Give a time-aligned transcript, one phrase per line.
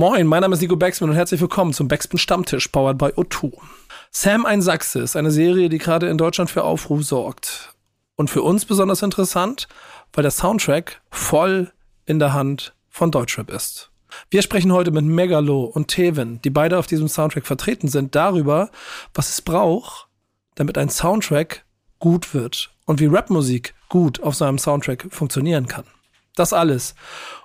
[0.00, 3.52] Moin, mein Name ist Nico Baxman und herzlich willkommen zum Baxman Stammtisch, powered by O2.
[4.10, 7.74] Sam ein Sachse ist eine Serie, die gerade in Deutschland für Aufruhr sorgt.
[8.16, 9.68] Und für uns besonders interessant,
[10.14, 11.70] weil der Soundtrack voll
[12.06, 13.90] in der Hand von Deutschrap ist.
[14.30, 18.70] Wir sprechen heute mit Megalo und Tevin, die beide auf diesem Soundtrack vertreten sind, darüber,
[19.12, 20.08] was es braucht,
[20.54, 21.66] damit ein Soundtrack
[21.98, 25.84] gut wird und wie Rapmusik gut auf so einem Soundtrack funktionieren kann.
[26.36, 26.94] Das alles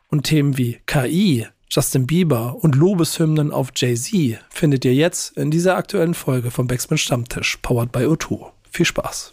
[0.07, 5.75] und Themen wie KI, Justin Bieber und Lobeshymnen auf Jay-Z findet ihr jetzt in dieser
[5.75, 8.51] aktuellen Folge vom Backspin Stammtisch, powered by O2.
[8.69, 9.31] Viel Spaß.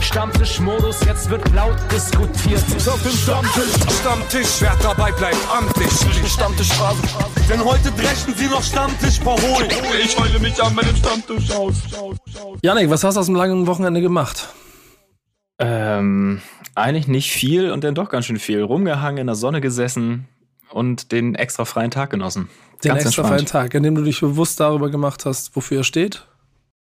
[0.00, 2.62] Stammtischmodus, jetzt wird laut diskutiert.
[2.88, 5.90] Auf dem Stammtisch, Stammtisch, wer dabei bleibt, amtlich.
[6.28, 7.02] Stammtischphase.
[7.48, 9.70] Denn heute brechen sie noch Stammtisch verholen.
[10.02, 11.74] Ich heule mich an meinem Stammtisch aus.
[12.62, 14.48] Janik, was hast du aus dem langen Wochenende gemacht?
[15.58, 16.40] Ähm,
[16.74, 18.62] eigentlich nicht viel und dann doch ganz schön viel.
[18.62, 20.28] Rumgehangen, in der Sonne gesessen
[20.70, 22.48] und den extra freien Tag genossen.
[22.84, 23.28] Den Ganz extra entspannt.
[23.28, 26.26] freien Tag, in dem du dich bewusst darüber gemacht hast, wofür er steht?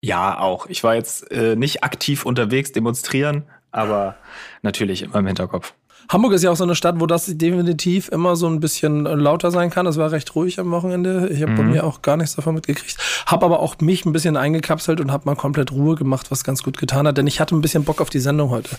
[0.00, 0.67] Ja, auch.
[0.67, 4.17] Ich war jetzt äh, nicht aktiv unterwegs demonstrieren, aber
[4.62, 5.75] natürlich immer im Hinterkopf.
[6.08, 9.50] Hamburg ist ja auch so eine Stadt, wo das definitiv immer so ein bisschen lauter
[9.50, 9.86] sein kann.
[9.86, 11.28] Es war recht ruhig am Wochenende.
[11.33, 11.70] Ich habe bei Mhm.
[11.70, 12.96] mir auch gar nichts davon mitgekriegt.
[13.27, 16.62] Habe aber auch mich ein bisschen eingekapselt und habe mal komplett Ruhe gemacht, was ganz
[16.62, 17.16] gut getan hat.
[17.19, 18.70] Denn ich hatte ein bisschen Bock auf die Sendung heute.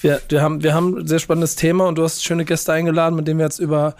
[0.00, 3.16] Wir, wir, haben, wir haben ein sehr spannendes Thema und du hast schöne Gäste eingeladen,
[3.16, 3.94] mit denen wir jetzt über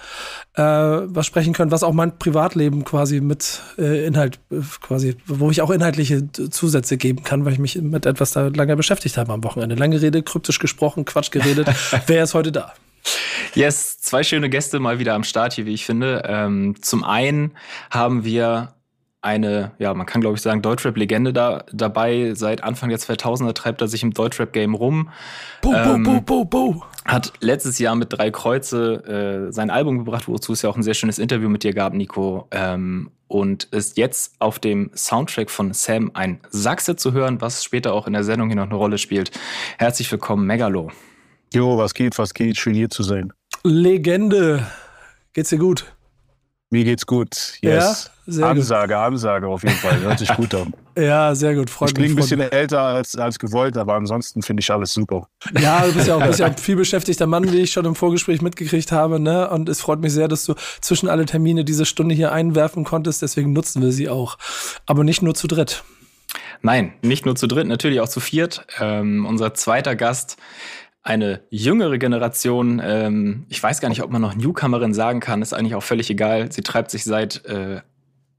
[0.54, 5.50] äh, was sprechen können, was auch mein Privatleben quasi mit äh, Inhalt äh, quasi, wo
[5.50, 9.32] ich auch inhaltliche Zusätze geben kann, weil ich mich mit etwas da lange beschäftigt habe
[9.32, 9.74] am Wochenende.
[9.74, 11.68] Lange Rede, kryptisch gesprochen, Quatsch geredet.
[12.06, 12.65] Wer ist heute da?
[13.54, 16.22] Yes, zwei schöne Gäste mal wieder am Start hier, wie ich finde.
[16.26, 17.52] Ähm, zum einen
[17.90, 18.74] haben wir
[19.26, 22.32] eine, ja, man kann glaube ich sagen, Deutschrap-Legende da, dabei.
[22.34, 25.10] Seit Anfang der 2000er treibt er sich im Deutschrap-Game rum.
[25.62, 26.84] Bo, bo, Ähm, bo, bo, bo.
[27.04, 30.82] Hat letztes Jahr mit drei Kreuze äh, sein Album gebracht, wozu es ja auch ein
[30.82, 32.46] sehr schönes Interview mit dir gab, Nico.
[32.52, 37.94] Ähm, und ist jetzt auf dem Soundtrack von Sam ein Sachse zu hören, was später
[37.94, 39.32] auch in der Sendung hier noch eine Rolle spielt.
[39.78, 40.92] Herzlich willkommen, Megalo.
[41.54, 42.56] Jo, was geht, was geht?
[42.58, 43.32] Schön hier zu sein.
[43.64, 44.66] Legende.
[45.32, 45.84] Geht's dir gut?
[46.70, 47.54] Mir geht's gut.
[47.62, 48.10] Ja, Yes.
[48.26, 48.56] sehr gut.
[48.58, 50.00] Ansage, Ansage auf jeden Fall.
[50.00, 50.74] Hört sich gut an.
[50.98, 51.68] Ja, sehr gut.
[51.68, 55.28] Freut Ich klinge ein bisschen älter als, als gewollt, aber ansonsten finde ich alles super.
[55.60, 57.94] Ja, du bist ja auch bist ja ein viel beschäftigter Mann, wie ich schon im
[57.94, 59.20] Vorgespräch mitgekriegt habe.
[59.20, 59.50] Ne?
[59.50, 63.20] Und es freut mich sehr, dass du zwischen alle Termine diese Stunde hier einwerfen konntest.
[63.20, 64.38] Deswegen nutzen wir sie auch.
[64.86, 65.84] Aber nicht nur zu dritt.
[66.62, 68.66] Nein, nicht nur zu dritt, natürlich auch zu viert.
[68.80, 70.38] Ähm, unser zweiter Gast,
[71.06, 72.82] eine jüngere Generation.
[72.84, 76.10] Ähm, ich weiß gar nicht, ob man noch Newcomerin sagen kann, ist eigentlich auch völlig
[76.10, 76.50] egal.
[76.50, 77.80] Sie treibt sich seit äh,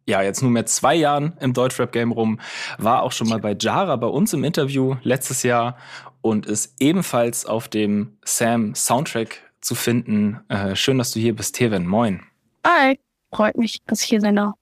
[0.06, 2.40] ja jetzt nunmehr zwei Jahren im Deutschrap-Game rum,
[2.78, 5.78] war auch schon mal bei Jara bei uns im Interview letztes Jahr
[6.22, 10.42] und ist ebenfalls auf dem Sam Soundtrack zu finden.
[10.50, 11.88] Äh, schön, dass du hier bist, Tevin.
[11.88, 12.22] Moin.
[12.66, 13.00] Hi,
[13.34, 14.56] freut mich, dass ich hier sein darf.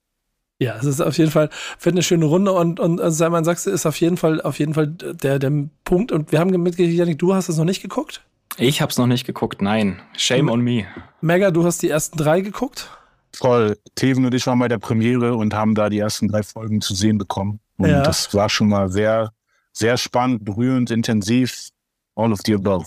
[0.58, 1.50] Ja, es ist auf jeden Fall,
[1.80, 4.72] wird eine schöne Runde und, und äh, Simon Sachse ist auf jeden Fall, auf jeden
[4.74, 5.52] Fall der, der
[5.84, 6.12] Punkt.
[6.12, 8.22] Und wir haben mitgekriegt, Janik, du hast es noch nicht geguckt?
[8.56, 10.00] Ich hab's noch nicht geguckt, nein.
[10.16, 10.86] Shame on me.
[11.20, 12.90] Mega, du hast die ersten drei geguckt?
[13.34, 13.76] Voll.
[13.96, 16.94] Teven und ich waren bei der Premiere und haben da die ersten drei Folgen zu
[16.94, 17.60] sehen bekommen.
[17.76, 18.02] Und Ja.
[18.02, 19.32] das war schon mal sehr,
[19.74, 21.68] sehr spannend, berührend, intensiv.
[22.14, 22.86] All of the above.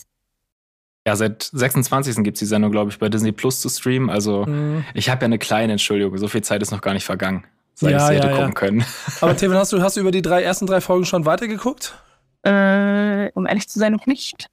[1.06, 2.24] Ja, seit 26.
[2.24, 4.10] gibt's die Sendung, glaube ich, bei Disney Plus zu streamen.
[4.10, 4.84] Also Mhm.
[4.96, 6.18] ich habe ja eine kleine Entschuldigung.
[6.18, 7.44] So viel Zeit ist noch gar nicht vergangen,
[7.80, 8.38] seit Ja, hätte ja, ja.
[8.38, 8.86] gucken können.
[9.22, 11.96] Aber Tevin, hast du, hast du über die drei, ersten drei Folgen schon weitergeguckt?
[12.44, 14.50] Äh, um ehrlich zu sein, noch nicht.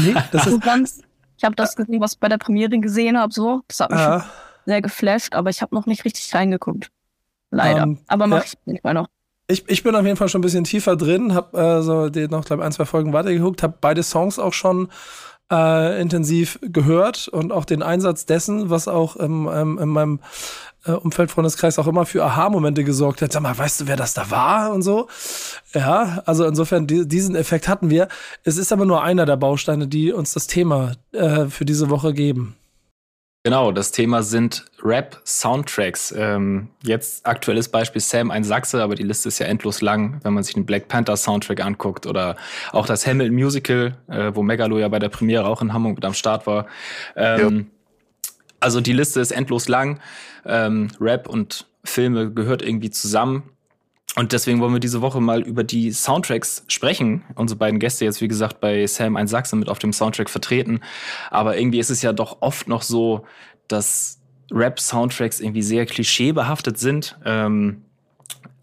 [0.00, 1.00] Nee, das ist, ganz.
[1.36, 3.62] Ich habe das gesehen, was ich bei der Premiere gesehen habe, so.
[3.68, 4.24] Das hat mich schon äh,
[4.64, 6.90] sehr geflasht, aber ich habe noch nicht richtig reingeguckt.
[7.50, 7.82] Leider.
[7.82, 8.44] Ähm, aber mach ja.
[8.44, 9.08] ich nicht mal noch.
[9.48, 12.28] ich, ich bin auf jeden Fall schon ein bisschen tiefer drin, hab äh, so die
[12.28, 14.88] noch glaub, ein, zwei Folgen weitergeguckt, habe beide Songs auch schon
[15.50, 20.20] äh, intensiv gehört und auch den Einsatz dessen, was auch im, ähm, in meinem
[20.84, 23.32] äh, Umfeld, Freundeskreis auch immer für Aha-Momente gesorgt hat.
[23.32, 25.08] Sag mal, weißt du, wer das da war und so?
[25.72, 28.08] Ja, also insofern, die, diesen Effekt hatten wir.
[28.44, 32.12] Es ist aber nur einer der Bausteine, die uns das Thema äh, für diese Woche
[32.12, 32.56] geben.
[33.46, 36.12] Genau, das Thema sind Rap-Soundtracks.
[36.18, 40.34] Ähm, jetzt aktuelles Beispiel Sam ein Sachse, aber die Liste ist ja endlos lang, wenn
[40.34, 42.34] man sich den Black Panther Soundtrack anguckt oder
[42.72, 46.04] auch das Hamilton Musical, äh, wo Megalo ja bei der Premiere auch in Hamburg mit
[46.04, 46.66] am Start war.
[47.14, 47.70] Ähm,
[48.58, 50.00] Also die Liste ist endlos lang.
[50.44, 53.44] Ähm, Rap und Filme gehört irgendwie zusammen.
[54.18, 57.22] Und deswegen wollen wir diese Woche mal über die Soundtracks sprechen.
[57.34, 60.80] Unsere beiden Gäste jetzt, wie gesagt, bei Sam ein Sachse mit auf dem Soundtrack vertreten.
[61.30, 63.26] Aber irgendwie ist es ja doch oft noch so,
[63.68, 64.18] dass
[64.50, 67.18] Rap-Soundtracks irgendwie sehr klischeebehaftet sind.
[67.26, 67.82] Ähm,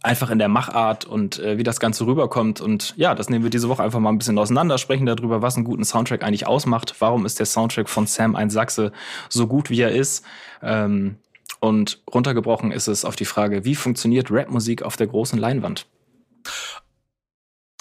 [0.01, 2.59] einfach in der Machart und äh, wie das Ganze rüberkommt.
[2.59, 5.55] Und ja, das nehmen wir diese Woche einfach mal ein bisschen auseinander, sprechen darüber, was
[5.55, 6.95] einen guten Soundtrack eigentlich ausmacht.
[6.99, 8.91] Warum ist der Soundtrack von Sam ein Sachse
[9.29, 10.25] so gut, wie er ist?
[10.61, 11.17] Ähm,
[11.63, 15.87] Und runtergebrochen ist es auf die Frage, wie funktioniert Rapmusik auf der großen Leinwand?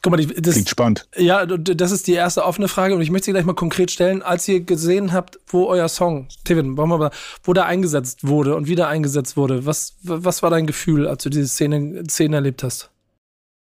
[0.02, 1.08] Guck mal, das, Klingt spannend.
[1.16, 4.22] Ja, das ist die erste offene Frage und ich möchte sie gleich mal konkret stellen.
[4.22, 7.10] Als ihr gesehen habt, wo euer Song, Tevin, wir mal,
[7.42, 11.30] wo der eingesetzt wurde und wieder eingesetzt wurde, was, was war dein Gefühl, als du
[11.30, 12.88] diese Szene, Szene erlebt hast?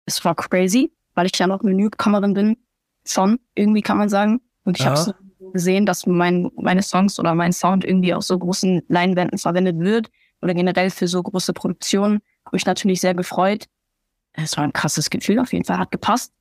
[0.06, 2.58] Es war crazy, weil ich ja noch Menükammerin bin.
[3.06, 4.40] Schon, irgendwie kann man sagen.
[4.64, 5.12] Und ich habe so
[5.52, 10.10] gesehen, dass mein, meine Songs oder mein Sound irgendwie auf so großen Leinwänden verwendet wird
[10.42, 12.20] oder generell für so große Produktionen.
[12.46, 13.68] Habe ich natürlich sehr gefreut
[14.38, 16.34] es war ein krasses Gefühl, auf jeden Fall hat gepasst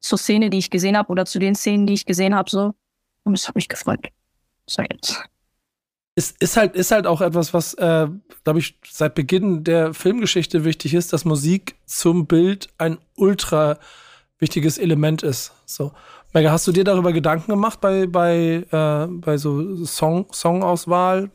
[0.00, 2.74] zur Szene, die ich gesehen habe oder zu den Szenen, die ich gesehen habe, so.
[3.24, 4.08] Und es hat mich gefreut.
[4.66, 5.24] So jetzt.
[6.14, 8.06] Ist, ist halt, ist halt auch etwas, was, äh,
[8.44, 13.78] glaube ich, seit Beginn der Filmgeschichte wichtig ist, dass Musik zum Bild ein ultra
[14.38, 15.52] wichtiges Element ist.
[15.66, 15.92] So.
[16.36, 21.30] Mega, hast du dir darüber Gedanken gemacht bei, bei, äh, bei so Song, Songauswahl?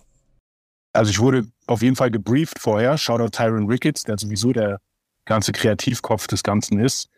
[0.94, 3.00] Also ich wurde auf jeden Fall gebrieft vorher.
[3.00, 4.80] Shoutout Tyron Ricketts, der sowieso der
[5.26, 7.10] ganze Kreativkopf des Ganzen ist.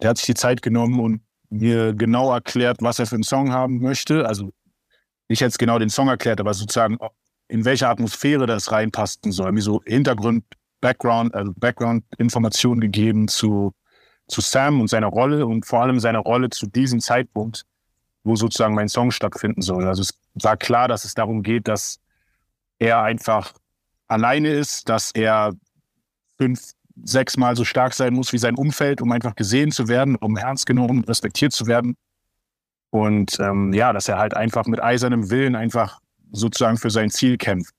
[0.00, 3.52] Der hat sich die Zeit genommen und mir genau erklärt, was er für einen Song
[3.52, 4.26] haben möchte.
[4.26, 4.50] Also
[5.28, 6.96] nicht jetzt genau den Song erklärt, aber sozusagen
[7.48, 9.52] in welche Atmosphäre das reinpassen soll.
[9.52, 10.42] Mir so Hintergrund,
[10.80, 13.74] Background, also Background-Informationen gegeben zu,
[14.28, 17.64] zu Sam und seiner Rolle und vor allem seiner Rolle zu diesem Zeitpunkt,
[18.24, 19.86] wo sozusagen mein Song stattfinden soll.
[19.86, 22.00] Also es war klar, dass es darum geht, dass
[22.78, 23.54] er einfach
[24.08, 25.52] alleine ist, dass er
[26.38, 30.36] fünf sechsmal so stark sein muss wie sein Umfeld, um einfach gesehen zu werden, um
[30.36, 31.96] ernst genommen, respektiert zu werden.
[32.90, 36.00] Und ähm, ja, dass er halt einfach mit eisernem Willen einfach
[36.32, 37.74] sozusagen für sein Ziel kämpft.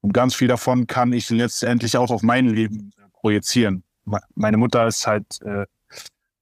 [0.00, 3.84] Und ganz viel davon kann ich letztendlich auch auf mein Leben projizieren.
[4.34, 5.64] Meine Mutter ist halt äh,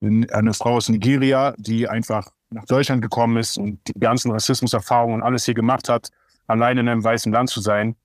[0.03, 5.23] eine Frau aus Nigeria, die einfach nach Deutschland gekommen ist und die ganzen Rassismuserfahrungen und
[5.23, 6.11] alles hier gemacht hat,
[6.47, 7.97] allein in einem weißen Land zu sein.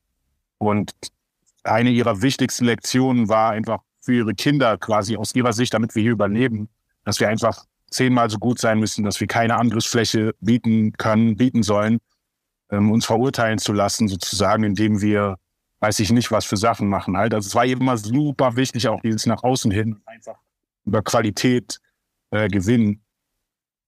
[0.57, 0.93] Und
[1.63, 6.03] eine ihrer wichtigsten Lektionen war einfach für ihre Kinder quasi aus ihrer Sicht, damit wir
[6.03, 6.69] hier überleben,
[7.05, 11.63] dass wir einfach zehnmal so gut sein müssen, dass wir keine Angriffsfläche bieten können, bieten
[11.63, 11.99] sollen,
[12.69, 15.37] ähm, uns verurteilen zu lassen, sozusagen, indem wir,
[15.79, 17.33] weiß ich nicht, was für Sachen machen halt.
[17.33, 20.37] Also es war eben immer super wichtig, auch dieses nach außen hin einfach
[20.85, 21.79] über Qualität
[22.35, 23.01] äh, gewinnen.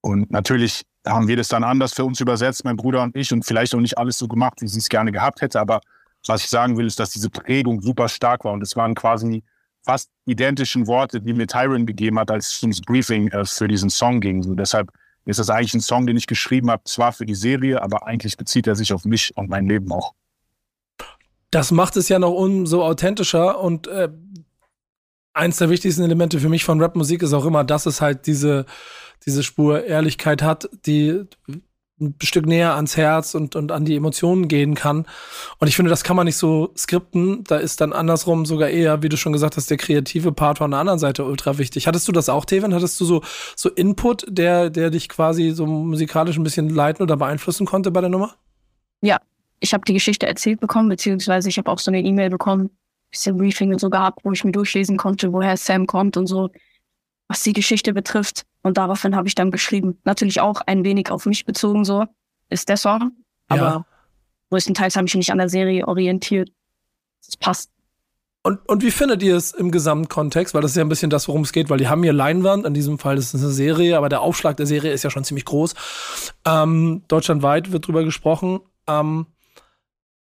[0.00, 3.44] Und natürlich haben wir das dann anders für uns übersetzt, mein Bruder und ich, und
[3.44, 5.60] vielleicht auch nicht alles so gemacht, wie sie es gerne gehabt hätte.
[5.60, 5.80] Aber
[6.26, 8.52] was ich sagen will, ist, dass diese Prägung super stark war.
[8.52, 9.42] Und es waren quasi
[9.82, 13.90] fast identischen Worte, die mir Tyron gegeben hat, als es ums Briefing äh, für diesen
[13.90, 14.42] Song ging.
[14.42, 14.90] So, deshalb
[15.24, 18.36] ist das eigentlich ein Song, den ich geschrieben habe, zwar für die Serie, aber eigentlich
[18.36, 20.14] bezieht er sich auf mich und mein Leben auch.
[21.50, 24.10] Das macht es ja noch umso authentischer und äh,
[25.38, 28.66] eins der wichtigsten Elemente für mich von Rapmusik ist auch immer, dass es halt diese,
[29.24, 31.24] diese Spur Ehrlichkeit hat, die
[32.00, 35.06] ein Stück näher ans Herz und, und an die Emotionen gehen kann.
[35.58, 37.42] Und ich finde, das kann man nicht so skripten.
[37.44, 40.70] Da ist dann andersrum sogar eher, wie du schon gesagt hast, der kreative Part von
[40.70, 41.86] der anderen Seite ultra wichtig.
[41.86, 42.74] Hattest du das auch, Teven?
[42.74, 43.22] Hattest du so,
[43.56, 48.00] so Input, der, der dich quasi so musikalisch ein bisschen leiten oder beeinflussen konnte bei
[48.00, 48.34] der Nummer?
[49.00, 49.18] Ja,
[49.58, 52.70] ich habe die Geschichte erzählt bekommen, beziehungsweise ich habe auch so eine E-Mail bekommen,
[53.10, 56.50] bisschen Briefing und so gehabt, wo ich mir durchlesen konnte, woher Sam kommt und so,
[57.28, 58.44] was die Geschichte betrifft.
[58.62, 59.98] Und daraufhin habe ich dann geschrieben.
[60.04, 62.04] Natürlich auch ein wenig auf mich bezogen, so
[62.48, 63.12] ist der Song.
[63.48, 63.86] Aber ja.
[64.50, 66.50] größtenteils habe ich mich an der Serie orientiert.
[67.26, 67.70] Es passt.
[68.42, 70.54] Und, und wie findet ihr es im Gesamtkontext?
[70.54, 72.64] Weil das ist ja ein bisschen das, worum es geht, weil die haben hier Leinwand,
[72.64, 75.24] in diesem Fall ist es eine Serie, aber der Aufschlag der Serie ist ja schon
[75.24, 75.74] ziemlich groß.
[76.46, 78.60] Ähm, deutschlandweit wird drüber gesprochen.
[78.86, 79.26] Ähm,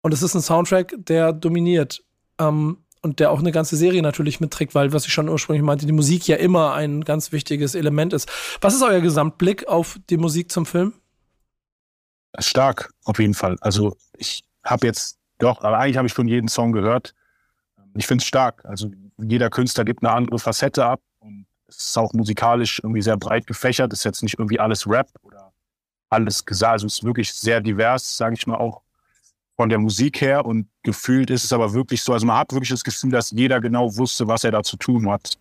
[0.02, 2.04] und es ist ein Soundtrack, der dominiert.
[2.40, 5.86] Ähm, und der auch eine ganze Serie natürlich mitträgt, weil, was ich schon ursprünglich meinte,
[5.86, 8.30] die Musik ja immer ein ganz wichtiges Element ist.
[8.60, 10.94] Was ist euer Gesamtblick auf die Musik zum Film?
[12.40, 13.56] Stark, auf jeden Fall.
[13.62, 17.14] Also ich habe jetzt doch, aber eigentlich habe ich von jedem Song gehört.
[17.96, 18.66] Ich finde es stark.
[18.66, 23.18] Also jeder Künstler gibt eine andere Facette ab und es ist auch musikalisch irgendwie sehr
[23.18, 23.94] breit gefächert.
[23.94, 25.54] Es ist jetzt nicht irgendwie alles Rap oder
[26.10, 26.74] alles gesagt.
[26.74, 28.82] Also es ist wirklich sehr divers, sage ich mal auch
[29.58, 32.70] von der Musik her und gefühlt ist es aber wirklich so, also man hat wirklich
[32.70, 35.36] das Gefühl, dass jeder genau wusste, was er da zu tun hat.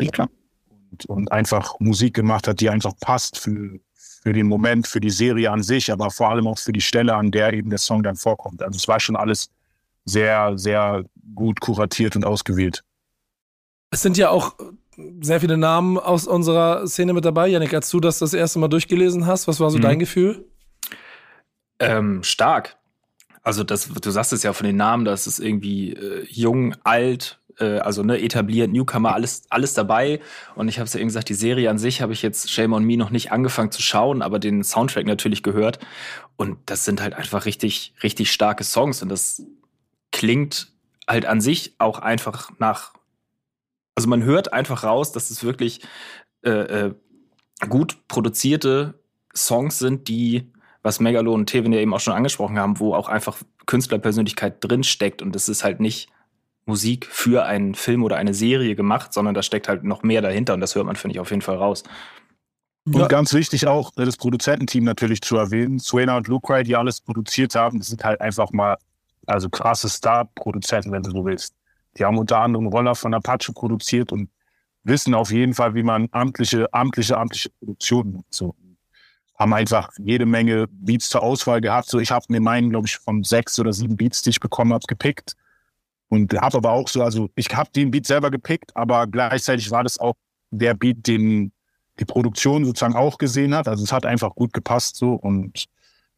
[0.90, 5.10] Und, und einfach Musik gemacht hat, die einfach passt für, für den Moment, für die
[5.10, 8.02] Serie an sich, aber vor allem auch für die Stelle, an der eben der Song
[8.02, 8.62] dann vorkommt.
[8.62, 9.50] Also es war schon alles
[10.06, 11.04] sehr, sehr
[11.34, 12.82] gut kuratiert und ausgewählt.
[13.90, 14.54] Es sind ja auch
[15.20, 17.48] sehr viele Namen aus unserer Szene mit dabei.
[17.48, 19.82] Janik, als du das das erste Mal durchgelesen hast, was war so mhm.
[19.82, 20.46] dein Gefühl?
[21.78, 22.78] Ähm, stark.
[23.46, 27.38] Also das, du sagst es ja von den Namen, das ist irgendwie äh, jung, alt,
[27.60, 30.18] äh, also ne, etabliert, Newcomer, alles, alles dabei.
[30.56, 32.72] Und ich habe es ja eben gesagt, die Serie an sich habe ich jetzt Shame
[32.72, 35.78] on Me noch nicht angefangen zu schauen, aber den Soundtrack natürlich gehört.
[36.34, 39.00] Und das sind halt einfach richtig, richtig starke Songs.
[39.00, 39.44] Und das
[40.10, 40.72] klingt
[41.06, 42.94] halt an sich auch einfach nach,
[43.94, 45.82] also man hört einfach raus, dass es wirklich
[46.42, 46.94] äh, äh,
[47.68, 48.94] gut produzierte
[49.32, 50.50] Songs sind, die,
[50.86, 55.20] was Megalo und Tevin ja eben auch schon angesprochen haben, wo auch einfach Künstlerpersönlichkeit drinsteckt
[55.20, 56.08] und es ist halt nicht
[56.64, 60.54] Musik für einen Film oder eine Serie gemacht, sondern da steckt halt noch mehr dahinter
[60.54, 61.82] und das hört man, finde ich, auf jeden Fall raus.
[62.84, 63.08] Und ja.
[63.08, 65.80] ganz wichtig auch, das Produzententeam natürlich zu erwähnen.
[65.80, 68.76] Suena und Lucry, die alles produziert haben, das sind halt einfach mal,
[69.26, 71.52] also krasse Star-Produzenten, wenn du so willst.
[71.98, 74.30] Die haben unter anderem Roller von Apache produziert und
[74.84, 78.32] wissen auf jeden Fall, wie man amtliche, amtliche, amtliche Produktionen macht.
[78.32, 78.54] So.
[79.38, 81.88] Haben einfach jede Menge Beats zur Auswahl gehabt.
[81.88, 84.72] So, ich habe mir meinen, glaube ich, von sechs oder sieben Beats, die ich bekommen
[84.72, 85.34] habe, gepickt.
[86.08, 89.82] Und habe aber auch so, also ich habe den Beat selber gepickt, aber gleichzeitig war
[89.82, 90.14] das auch
[90.50, 91.52] der Beat, den
[91.98, 93.68] die Produktion sozusagen auch gesehen hat.
[93.68, 95.66] Also es hat einfach gut gepasst so und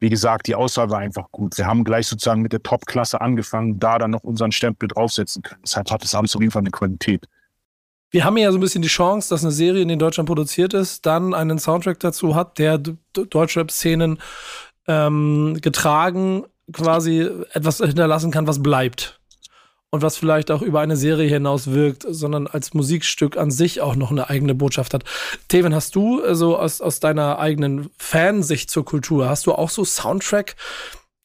[0.00, 1.58] wie gesagt, die Auswahl war einfach gut.
[1.58, 5.62] Wir haben gleich sozusagen mit der Top-Klasse angefangen, da dann noch unseren Stempel draufsetzen können.
[5.64, 7.26] Deshalb hat es alles auf jeden Fall eine Qualität.
[8.10, 10.72] Wir haben ja so ein bisschen die Chance, dass eine Serie, die in Deutschland produziert
[10.74, 14.18] ist, dann einen Soundtrack dazu hat, der Deutschrap-Szenen
[14.86, 19.18] ähm, getragen quasi etwas hinterlassen kann, was bleibt
[19.90, 23.96] und was vielleicht auch über eine Serie hinaus wirkt, sondern als Musikstück an sich auch
[23.96, 25.04] noch eine eigene Botschaft hat.
[25.48, 29.70] Teven, hast du so also aus, aus deiner eigenen Fansicht zur Kultur, hast du auch
[29.70, 30.56] so Soundtrack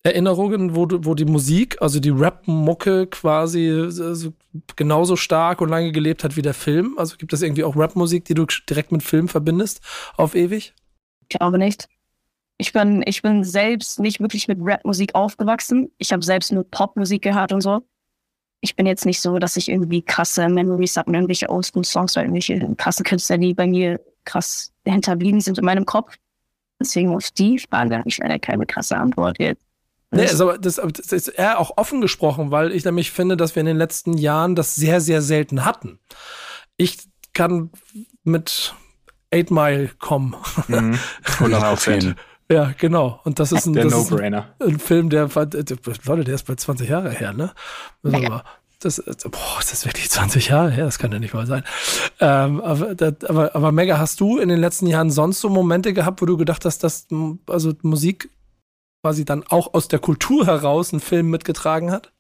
[0.04, 4.34] Erinnerungen, wo, wo die Musik, also die Rap-Mucke quasi so
[4.76, 6.98] genauso stark und lange gelebt hat wie der Film?
[6.98, 9.82] Also gibt es irgendwie auch Rap-Musik, die du direkt mit Film verbindest,
[10.18, 10.74] auf ewig?
[11.22, 11.88] Ich glaube nicht.
[12.58, 15.90] Ich bin, ich bin selbst nicht wirklich mit Rap-Musik aufgewachsen.
[15.98, 17.82] Ich habe selbst nur Popmusik gehört und so
[18.64, 22.24] ich bin jetzt nicht so, dass ich irgendwie krasse Memories habe und irgendwelche Oldschool-Songs oder
[22.24, 26.16] irgendwelche krasse Künstler, die bei mir krass hinterblieben sind in meinem Kopf.
[26.80, 29.66] Deswegen auf die Frage habe ich leider keine krasse Antwort jetzt.
[30.14, 33.62] Nee, also das, das ist eher auch offen gesprochen, weil ich nämlich finde, dass wir
[33.62, 36.00] in den letzten Jahren das sehr, sehr selten hatten.
[36.78, 37.00] Ich
[37.34, 37.72] kann
[38.24, 38.76] mit
[39.32, 40.36] Eight Mile kommen.
[40.68, 41.00] Mhm.
[41.44, 41.90] Oder auf
[42.50, 43.20] Ja, genau.
[43.24, 44.54] Und das ist ein, der das No-Brainer.
[44.60, 45.64] Ein, ein, Film, der, Leute,
[46.24, 47.52] der ist bei 20 Jahre her, ne?
[48.04, 48.44] Ja.
[48.80, 50.86] Das, boah, ist das wirklich 20 Jahre her?
[50.86, 51.64] Das kann ja nicht mal sein.
[52.20, 55.94] Ähm, aber, das, aber, aber Mega, hast du in den letzten Jahren sonst so Momente
[55.94, 57.08] gehabt, wo du gedacht hast, dass
[57.48, 58.30] also Musik
[59.04, 62.12] quasi dann auch aus der Kultur heraus einen Film mitgetragen hat?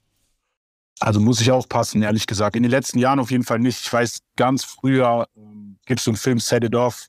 [0.99, 2.55] Also muss ich auch passen, ehrlich gesagt.
[2.55, 3.79] In den letzten Jahren auf jeden Fall nicht.
[3.79, 7.07] Ich weiß, ganz früher ähm, gibt es so einen Film Set It Off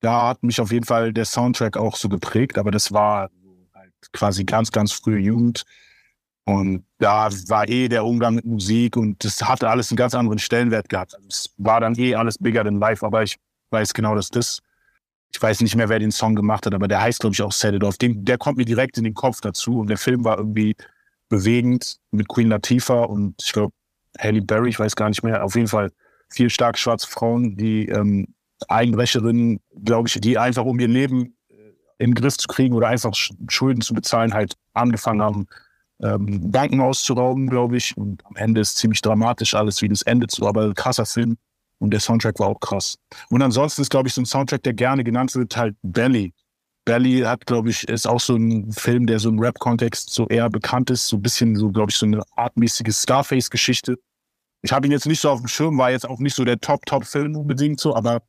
[0.00, 3.30] da hat mich auf jeden Fall der Soundtrack auch so geprägt, aber das war
[3.74, 5.64] halt quasi ganz, ganz frühe Jugend.
[6.44, 10.38] Und da war eh der Umgang mit Musik und das hatte alles einen ganz anderen
[10.38, 11.14] Stellenwert gehabt.
[11.14, 13.36] Also es war dann eh alles bigger than life, aber ich
[13.70, 14.60] weiß genau, dass das,
[15.32, 17.52] ich weiß nicht mehr, wer den Song gemacht hat, aber der heißt, glaube ich, auch
[17.52, 17.98] Set It Off.
[17.98, 20.74] Den, der kommt mir direkt in den Kopf dazu und der Film war irgendwie
[21.28, 23.72] bewegend mit Queen Latifah und ich glaube,
[24.18, 25.90] Halle Berry, ich weiß gar nicht mehr, auf jeden Fall
[26.28, 28.34] vier stark schwarze Frauen, die ähm,
[28.68, 31.54] Einbrecherinnen, glaube ich, die einfach um ihr Leben äh,
[31.98, 35.46] in den Griff zu kriegen oder einfach Schulden zu bezahlen, halt angefangen haben,
[36.02, 37.96] ähm, Banken auszurauben, glaube ich.
[37.96, 40.30] Und am Ende ist ziemlich dramatisch alles, wie das endet.
[40.30, 41.36] So, aber krasser Film.
[41.80, 42.96] Und der Soundtrack war auch krass.
[43.30, 46.32] Und ansonsten ist, glaube ich, so ein Soundtrack, der gerne genannt wird, halt Belly.
[46.84, 50.50] Belly hat, glaube ich, ist auch so ein Film, der so im Rap-Kontext so eher
[50.50, 51.08] bekannt ist.
[51.08, 53.96] So ein bisschen so, glaube ich, so eine artmäßige Scarface-Geschichte.
[54.62, 56.60] Ich habe ihn jetzt nicht so auf dem Schirm, war jetzt auch nicht so der
[56.60, 58.22] Top-Top-Film unbedingt so, aber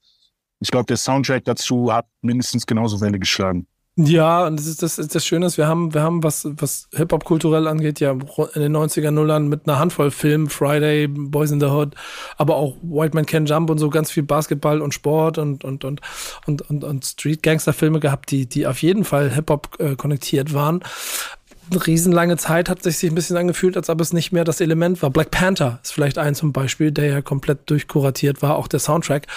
[0.59, 3.67] ich glaube, der Soundtrack dazu hat mindestens genauso Welle geschlagen.
[4.05, 7.25] Ja, und das ist das, das Schöne ist, wir haben, wir haben, was, was Hip-Hop
[7.25, 11.67] kulturell angeht, ja in den 90er Nullern mit einer Handvoll Filmen, Friday, Boys in the
[11.67, 11.95] Hood,
[12.37, 15.83] aber auch White Man Can Jump und so ganz viel Basketball und Sport und, und,
[15.83, 16.01] und,
[16.45, 20.81] und, und, und Street-Gangster-Filme gehabt, die, die auf jeden Fall Hip-Hop äh, konnektiert waren.
[21.85, 25.09] Riesenlange Zeit hat sich ein bisschen angefühlt, als ob es nicht mehr das Element war.
[25.09, 29.27] Black Panther ist vielleicht ein zum Beispiel, der ja komplett durchkuratiert war, auch der Soundtrack.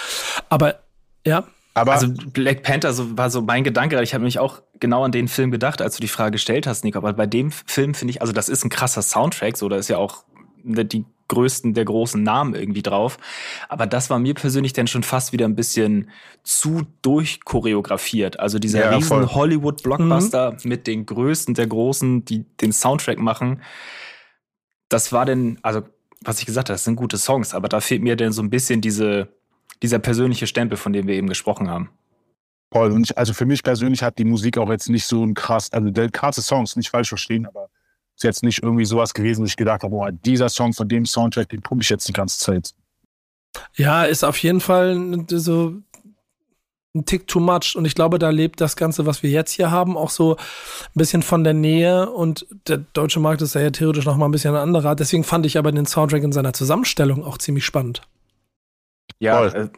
[0.49, 0.79] Aber
[1.25, 1.45] ja.
[1.75, 4.01] Aber also Black Panther so, war so mein Gedanke.
[4.01, 6.85] Ich habe mich auch genau an den Film gedacht, als du die Frage gestellt hast,
[6.85, 6.97] Nico.
[6.97, 9.89] Aber bei dem Film finde ich, also das ist ein krasser Soundtrack, so da ist
[9.89, 10.23] ja auch
[10.63, 13.17] die größten der großen Namen irgendwie drauf.
[13.67, 16.09] Aber das war mir persönlich dann schon fast wieder ein bisschen
[16.43, 18.39] zu durchchoreografiert.
[18.39, 20.57] Also dieser ja, riesen Hollywood-Blockbuster mhm.
[20.63, 23.61] mit den größten der Großen, die den Soundtrack machen.
[24.87, 25.81] Das war denn, also
[26.21, 28.49] was ich gesagt habe, das sind gute Songs, aber da fehlt mir dann so ein
[28.49, 29.27] bisschen diese
[29.81, 31.89] dieser persönliche Stempel, von dem wir eben gesprochen haben.
[32.71, 32.91] Voll.
[32.91, 35.71] Und ich, also für mich persönlich hat die Musik auch jetzt nicht so ein krass,
[35.71, 37.69] also der krasse Songs, nicht falsch verstehen, aber
[38.15, 41.05] ist jetzt nicht irgendwie sowas gewesen, wo ich gedacht habe, boah, dieser Song von dem
[41.05, 42.73] Soundtrack, den pumpe ich jetzt die ganze Zeit.
[43.75, 45.81] Ja, ist auf jeden Fall so
[46.95, 47.75] ein Tick too much.
[47.75, 50.95] Und ich glaube, da lebt das Ganze, was wir jetzt hier haben, auch so ein
[50.95, 52.09] bisschen von der Nähe.
[52.09, 54.95] Und der deutsche Markt ist ja theoretisch noch mal ein bisschen ein anderer.
[54.95, 58.01] Deswegen fand ich aber den Soundtrack in seiner Zusammenstellung auch ziemlich spannend.
[59.19, 59.69] Ja, äh,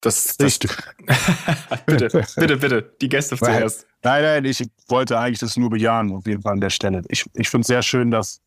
[0.00, 0.58] das, das
[1.86, 3.86] bitte, bitte, bitte, die Gäste zuerst.
[4.02, 7.02] Nein, nein, ich wollte eigentlich das nur bejahen, auf jeden Fall an der Stelle.
[7.08, 8.40] Ich, ich finde es sehr schön, dass,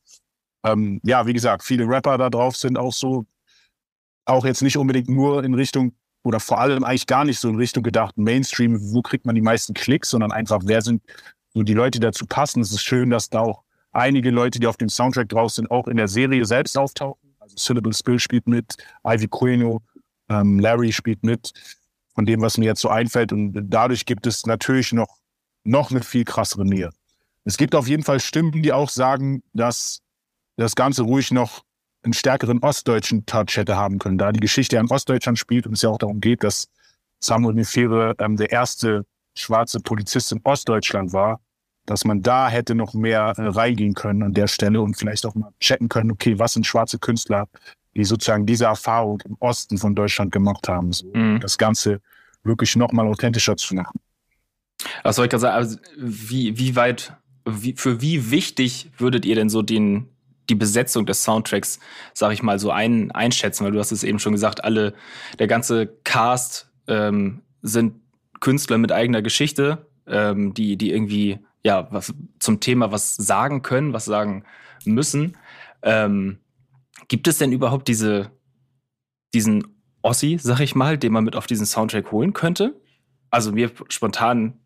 [0.63, 3.25] ähm, ja, wie gesagt, viele Rapper da drauf sind, auch so,
[4.25, 5.93] auch jetzt nicht unbedingt nur in Richtung
[6.23, 9.41] oder vor allem eigentlich gar nicht so in Richtung gedacht, Mainstream, wo kriegt man die
[9.41, 11.01] meisten Klicks, sondern einfach, wer sind
[11.53, 12.61] so die Leute, die dazu passen.
[12.61, 15.87] Es ist schön, dass da auch einige Leute, die auf dem Soundtrack drauf sind, auch
[15.87, 17.30] in der Serie selbst auftauchen.
[17.51, 19.81] Also Syllable Spill spielt mit, Ivy Queno,
[20.29, 21.51] ähm, Larry spielt mit,
[22.13, 23.31] von dem, was mir jetzt so einfällt.
[23.31, 25.17] Und dadurch gibt es natürlich noch,
[25.63, 26.89] noch eine viel krassere Nähe.
[27.43, 30.01] Es gibt auf jeden Fall Stimmen, die auch sagen, dass
[30.57, 31.63] das Ganze ruhig noch
[32.03, 35.73] einen stärkeren ostdeutschen Touch hätte haben können, da die Geschichte ja in Ostdeutschland spielt und
[35.73, 36.67] es ja auch darum geht, dass
[37.19, 39.05] Samuel Nefere ähm, der erste
[39.35, 41.39] schwarze Polizist in Ostdeutschland war,
[41.85, 45.35] dass man da hätte noch mehr äh, reingehen können an der Stelle und vielleicht auch
[45.35, 47.47] mal checken können, okay, was sind schwarze Künstler,
[47.95, 51.39] die sozusagen diese Erfahrung im Osten von Deutschland gemacht haben, so mhm.
[51.39, 52.01] das Ganze
[52.43, 53.99] wirklich noch mal authentischer zu machen.
[55.03, 57.13] Was soll ich gerade sagen, also wie, wie weit,
[57.45, 60.07] wie, für wie wichtig würdet ihr denn so den,
[60.49, 61.79] die Besetzung des Soundtracks,
[62.13, 64.93] sag ich mal, so ein, einschätzen, weil du hast es eben schon gesagt, alle,
[65.37, 67.95] der ganze Cast ähm, sind
[68.39, 73.93] Künstler mit eigener Geschichte, ähm, die, die irgendwie ja was zum Thema was sagen können,
[73.93, 74.43] was sagen
[74.85, 75.37] müssen.
[75.83, 76.39] Ähm,
[77.07, 78.31] gibt es denn überhaupt diese,
[79.33, 79.67] diesen
[80.01, 82.79] Ossi, sag ich mal, den man mit auf diesen Soundtrack holen könnte?
[83.29, 84.59] Also mir spontan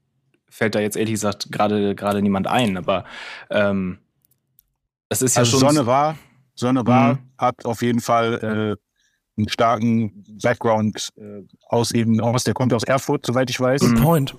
[0.50, 3.04] fällt da jetzt ehrlich gesagt gerade gerade niemand ein, aber
[3.50, 4.00] ähm,
[5.10, 5.70] das ist ja also schon.
[5.70, 6.18] Sonne war,
[6.56, 7.20] Sonne war, mhm.
[7.38, 8.86] hat auf jeden Fall äh,
[9.38, 13.82] einen starken Background äh, aus eben aus, der kommt aus Erfurt, soweit ich weiß.
[13.82, 14.36] Good point.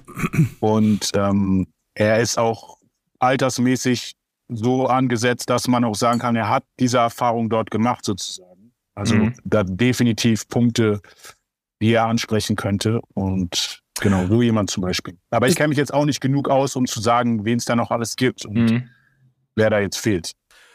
[0.60, 2.78] Und ähm, er ist auch
[3.18, 4.14] altersmäßig
[4.48, 8.72] so angesetzt, dass man auch sagen kann, er hat diese Erfahrung dort gemacht, sozusagen.
[8.94, 9.34] Also mhm.
[9.44, 11.00] da definitiv Punkte,
[11.82, 13.00] die er ansprechen könnte.
[13.14, 15.18] Und genau, so jemand zum Beispiel.
[15.30, 17.74] Aber ich kenne mich jetzt auch nicht genug aus, um zu sagen, wen es da
[17.74, 18.88] noch alles gibt und mhm.
[19.56, 20.32] wer da jetzt fehlt.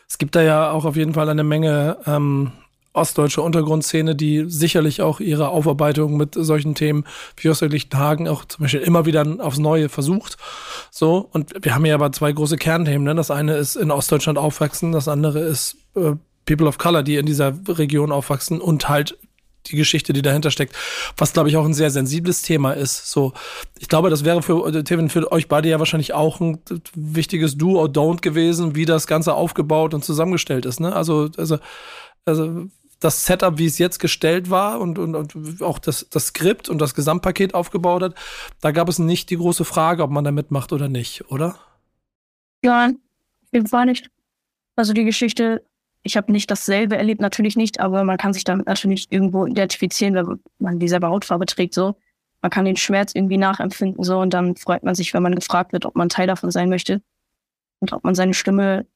[0.09, 2.51] Es gibt da ja auch auf jeden Fall eine Menge ähm,
[2.93, 7.05] ostdeutsche Untergrundszene, die sicherlich auch ihre Aufarbeitung mit solchen Themen
[7.37, 10.37] wie Österlichen Hagen auch zum Beispiel immer wieder aufs Neue versucht.
[10.89, 13.03] So, und wir haben hier aber zwei große Kernthemen.
[13.03, 13.15] Ne?
[13.15, 16.13] Das eine ist in Ostdeutschland aufwachsen, das andere ist äh,
[16.45, 19.17] People of Color, die in dieser Region aufwachsen und halt
[19.67, 20.75] die Geschichte, die dahinter steckt,
[21.17, 23.11] was glaube ich auch ein sehr sensibles Thema ist.
[23.11, 23.33] So,
[23.79, 26.59] ich glaube, das wäre für äh, Tevin, für euch beide ja wahrscheinlich auch ein
[26.95, 30.79] wichtiges Do or Don't gewesen, wie das Ganze aufgebaut und zusammengestellt ist.
[30.79, 30.93] Ne?
[30.95, 31.59] Also, also,
[32.25, 32.67] also
[33.01, 36.79] das Setup, wie es jetzt gestellt war und, und, und auch das, das Skript und
[36.79, 38.15] das Gesamtpaket aufgebaut hat,
[38.61, 41.55] da gab es nicht die große Frage, ob man da mitmacht oder nicht, oder?
[42.63, 44.09] Ja, auf jeden Fall nicht.
[44.75, 45.63] Also die Geschichte
[46.03, 50.15] ich habe nicht dasselbe erlebt, natürlich nicht, aber man kann sich damit natürlich irgendwo identifizieren,
[50.15, 51.95] wenn man dieselbe Hautfarbe trägt, so.
[52.41, 55.73] Man kann den Schmerz irgendwie nachempfinden, so, und dann freut man sich, wenn man gefragt
[55.73, 57.01] wird, ob man Teil davon sein möchte
[57.79, 58.87] und ob man seine Stimme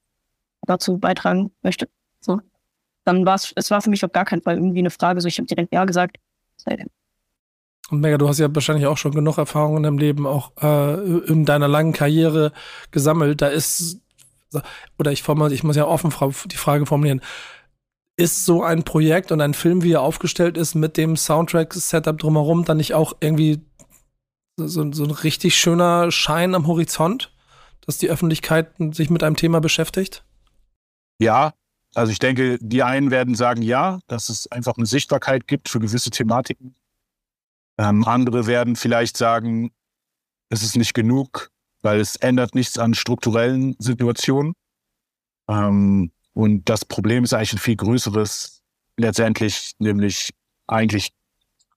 [0.66, 1.88] dazu beitragen möchte,
[2.20, 2.42] so.
[3.06, 5.28] Dann war es, es war für mich auf gar keinen Fall irgendwie eine Frage, so,
[5.28, 6.18] ich habe direkt Ja gesagt.
[7.90, 10.96] Und Mega, du hast ja wahrscheinlich auch schon genug Erfahrungen im Leben auch äh,
[11.28, 12.52] in deiner langen Karriere
[12.92, 13.42] gesammelt.
[13.42, 14.02] Da ist
[14.98, 16.14] oder ich formuliere, ich muss ja offen
[16.46, 17.22] die Frage formulieren.
[18.18, 22.64] Ist so ein Projekt und ein Film, wie er aufgestellt ist, mit dem Soundtrack-Setup drumherum,
[22.64, 23.62] dann nicht auch irgendwie
[24.58, 27.34] so, so ein richtig schöner Schein am Horizont,
[27.86, 30.24] dass die Öffentlichkeit sich mit einem Thema beschäftigt?
[31.20, 31.54] Ja,
[31.96, 35.80] also ich denke, die einen werden sagen ja, dass es einfach eine Sichtbarkeit gibt für
[35.80, 36.76] gewisse Thematiken.
[37.78, 39.72] Ähm, andere werden vielleicht sagen,
[40.50, 44.54] es ist nicht genug, weil es ändert nichts an strukturellen Situationen.
[45.48, 48.62] Ähm, und das Problem ist eigentlich ein viel größeres,
[48.98, 50.32] letztendlich, nämlich
[50.68, 51.14] eigentlich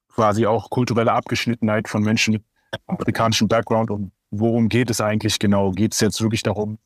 [0.09, 2.43] quasi auch kulturelle Abgeschnittenheit von Menschen mit
[2.87, 3.89] afrikanischem Background.
[3.89, 5.71] Und worum geht es eigentlich genau?
[5.71, 6.77] Geht es jetzt wirklich darum,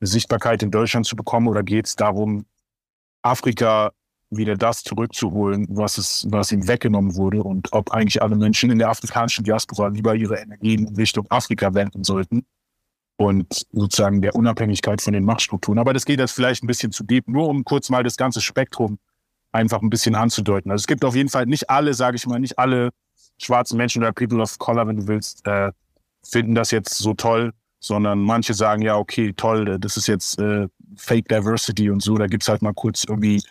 [0.00, 2.46] eine Sichtbarkeit in Deutschland zu bekommen oder geht es darum,
[3.22, 3.92] Afrika
[4.30, 8.78] wieder das zurückzuholen, was es, was ihm weggenommen wurde und ob eigentlich alle Menschen in
[8.78, 12.46] der afrikanischen Diaspora lieber ihre Energien in Richtung Afrika wenden sollten
[13.16, 15.78] und sozusagen der Unabhängigkeit von den Machtstrukturen.
[15.78, 18.40] Aber das geht jetzt vielleicht ein bisschen zu deep, nur um kurz mal das ganze
[18.40, 18.98] Spektrum
[19.52, 20.70] einfach ein bisschen anzudeuten.
[20.70, 22.90] Also es gibt auf jeden Fall nicht alle, sage ich mal, nicht alle
[23.38, 25.72] schwarzen Menschen oder People of Color, wenn du willst, äh,
[26.24, 30.68] finden das jetzt so toll, sondern manche sagen ja, okay, toll, das ist jetzt äh,
[30.96, 33.42] Fake Diversity und so, da gibt's halt mal kurz irgendwie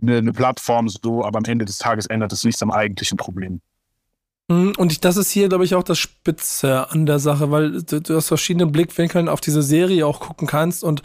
[0.00, 3.60] eine, eine Plattform so, aber am Ende des Tages ändert es nichts am eigentlichen Problem.
[4.48, 7.82] Mhm, und ich, das ist hier, glaube ich, auch das Spitze an der Sache, weil
[7.82, 11.02] du, du aus verschiedenen Blickwinkeln auf diese Serie auch gucken kannst und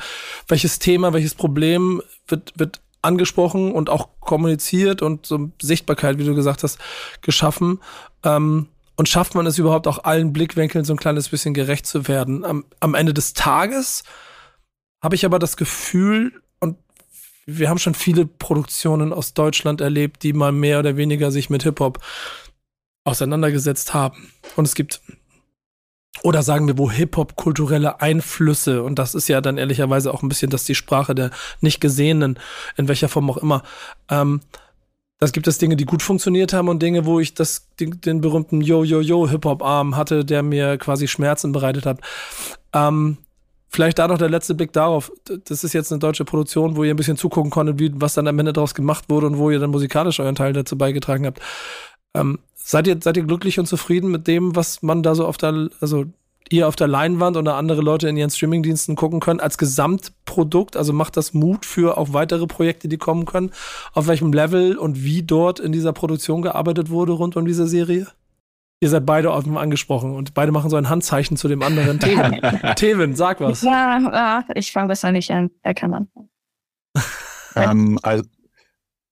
[0.47, 6.36] welches Thema, welches Problem wird, wird angesprochen und auch kommuniziert und so Sichtbarkeit, wie du
[6.36, 6.78] gesagt hast,
[7.21, 7.80] geschaffen.
[8.24, 12.08] Ähm, und schafft man es überhaupt auch allen Blickwinkeln so ein kleines bisschen gerecht zu
[12.08, 12.45] werden?
[12.45, 14.04] Am, am Ende des Tages
[15.01, 16.77] habe ich aber das Gefühl, und
[17.45, 21.63] wir haben schon viele Produktionen aus Deutschland erlebt, die mal mehr oder weniger sich mit
[21.63, 21.99] Hip-Hop
[23.04, 24.32] auseinandergesetzt haben.
[24.56, 25.01] Und es gibt,
[26.21, 30.30] oder sagen wir, wo Hip-Hop kulturelle Einflüsse, und das ist ja dann ehrlicherweise auch ein
[30.30, 32.38] bisschen, dass die Sprache der Nicht-Gesehenen,
[32.77, 33.63] in welcher Form auch immer,
[34.10, 34.41] ähm,
[35.21, 38.21] das gibt es Dinge, die gut funktioniert haben und Dinge, wo ich das, den, den
[38.21, 41.99] berühmten Yo-Yo-Yo-Hip-Hop-Arm hatte, der mir quasi Schmerzen bereitet hat.
[42.73, 43.17] Ähm,
[43.69, 45.12] vielleicht da noch der letzte Blick darauf.
[45.45, 48.27] Das ist jetzt eine deutsche Produktion, wo ihr ein bisschen zugucken konntet, wie, was dann
[48.27, 51.39] am Ende daraus gemacht wurde und wo ihr dann musikalisch euren Teil dazu beigetragen habt.
[52.15, 55.38] Ähm, seid ihr, seid ihr glücklich und zufrieden mit dem, was man da so auf
[55.38, 56.05] der, also
[56.51, 60.77] ihr auf der Leinwand oder andere Leute in ihren Streamingdiensten gucken können als Gesamtprodukt?
[60.77, 63.51] Also macht das Mut für auch weitere Projekte, die kommen können?
[63.93, 68.07] Auf welchem Level und wie dort in dieser Produktion gearbeitet wurde rund um diese Serie?
[68.83, 71.99] Ihr seid beide offen angesprochen und beide machen so ein Handzeichen zu dem anderen.
[71.99, 72.41] Tevin,
[72.75, 73.61] Tevin sag was.
[73.61, 75.51] Ja, ja ich fange besser nicht an.
[75.61, 76.07] Er kann an.
[77.55, 78.23] ähm, also,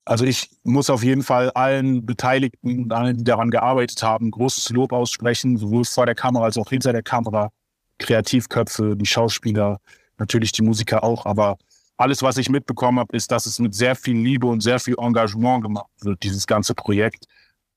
[0.09, 4.71] also ich muss auf jeden Fall allen Beteiligten und allen, die daran gearbeitet haben, großes
[4.71, 7.51] Lob aussprechen, sowohl vor der Kamera als auch hinter der Kamera.
[7.99, 9.79] Kreativköpfe, die Schauspieler,
[10.17, 11.57] natürlich die Musiker auch, aber
[11.97, 14.95] alles, was ich mitbekommen habe, ist, dass es mit sehr viel Liebe und sehr viel
[14.97, 17.25] Engagement gemacht wird, dieses ganze Projekt,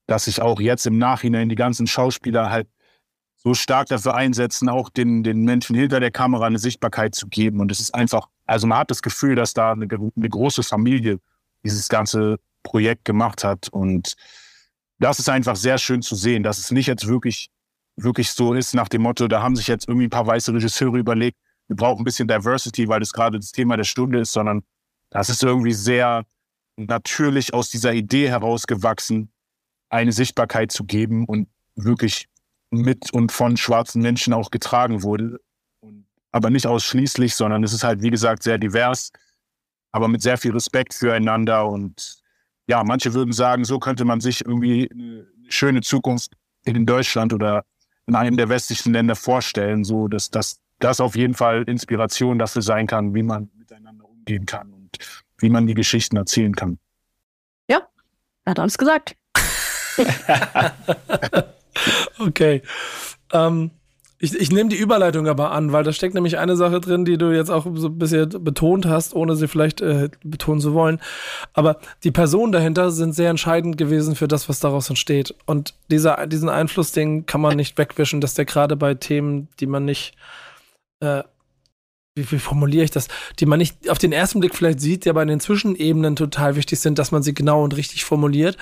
[0.07, 2.69] dass sich auch jetzt im Nachhinein die ganzen Schauspieler halt
[3.37, 7.61] so stark dafür einsetzen, auch den, den Menschen hinter der Kamera eine Sichtbarkeit zu geben.
[7.61, 11.19] Und es ist einfach, also man hat das Gefühl, dass da eine, eine große Familie
[11.65, 13.69] dieses ganze Projekt gemacht hat.
[13.69, 14.15] Und
[14.99, 17.51] das ist einfach sehr schön zu sehen, dass es nicht jetzt wirklich,
[17.97, 20.99] wirklich so ist nach dem Motto, da haben sich jetzt irgendwie ein paar weiße Regisseure
[20.99, 24.63] überlegt, wir brauchen ein bisschen Diversity, weil das gerade das Thema der Stunde ist, sondern
[25.11, 26.25] das ist irgendwie sehr
[26.77, 29.31] natürlich aus dieser Idee herausgewachsen,
[29.89, 32.29] eine Sichtbarkeit zu geben und wirklich
[32.71, 35.41] mit und von schwarzen Menschen auch getragen wurde.
[36.31, 39.13] Aber nicht ausschließlich, sondern es ist halt, wie gesagt, sehr divers
[39.93, 41.67] aber mit sehr viel Respekt füreinander.
[41.67, 42.23] Und
[42.67, 46.33] ja, manche würden sagen, so könnte man sich irgendwie eine schöne Zukunft
[46.65, 47.65] in Deutschland oder
[48.07, 52.63] in einem der westlichen Länder vorstellen, so dass, dass das auf jeden Fall Inspiration dafür
[52.63, 54.99] sein kann, wie man miteinander umgehen kann und
[55.39, 56.79] wie man die Geschichten erzählen kann.
[57.69, 57.83] Ja,
[58.45, 59.17] er hat alles gesagt.
[62.19, 62.63] okay.
[63.33, 63.71] Ähm,
[64.23, 67.19] ich, ich nehme die Überleitung aber an, weil da steckt nämlich eine Sache drin, die
[67.19, 71.01] du jetzt auch so ein bisschen betont hast, ohne sie vielleicht äh, betonen zu wollen.
[71.55, 75.35] Aber die Personen dahinter sind sehr entscheidend gewesen für das, was daraus entsteht.
[75.47, 79.67] Und dieser, diesen Einfluss, den kann man nicht wegwischen, dass der gerade bei Themen, die
[79.67, 80.15] man nicht
[81.01, 81.25] äh,
[82.15, 85.11] wie, wie formuliere ich das, die man nicht auf den ersten Blick vielleicht sieht, die
[85.11, 88.59] aber in den Zwischenebenen total wichtig sind, dass man sie genau und richtig formuliert,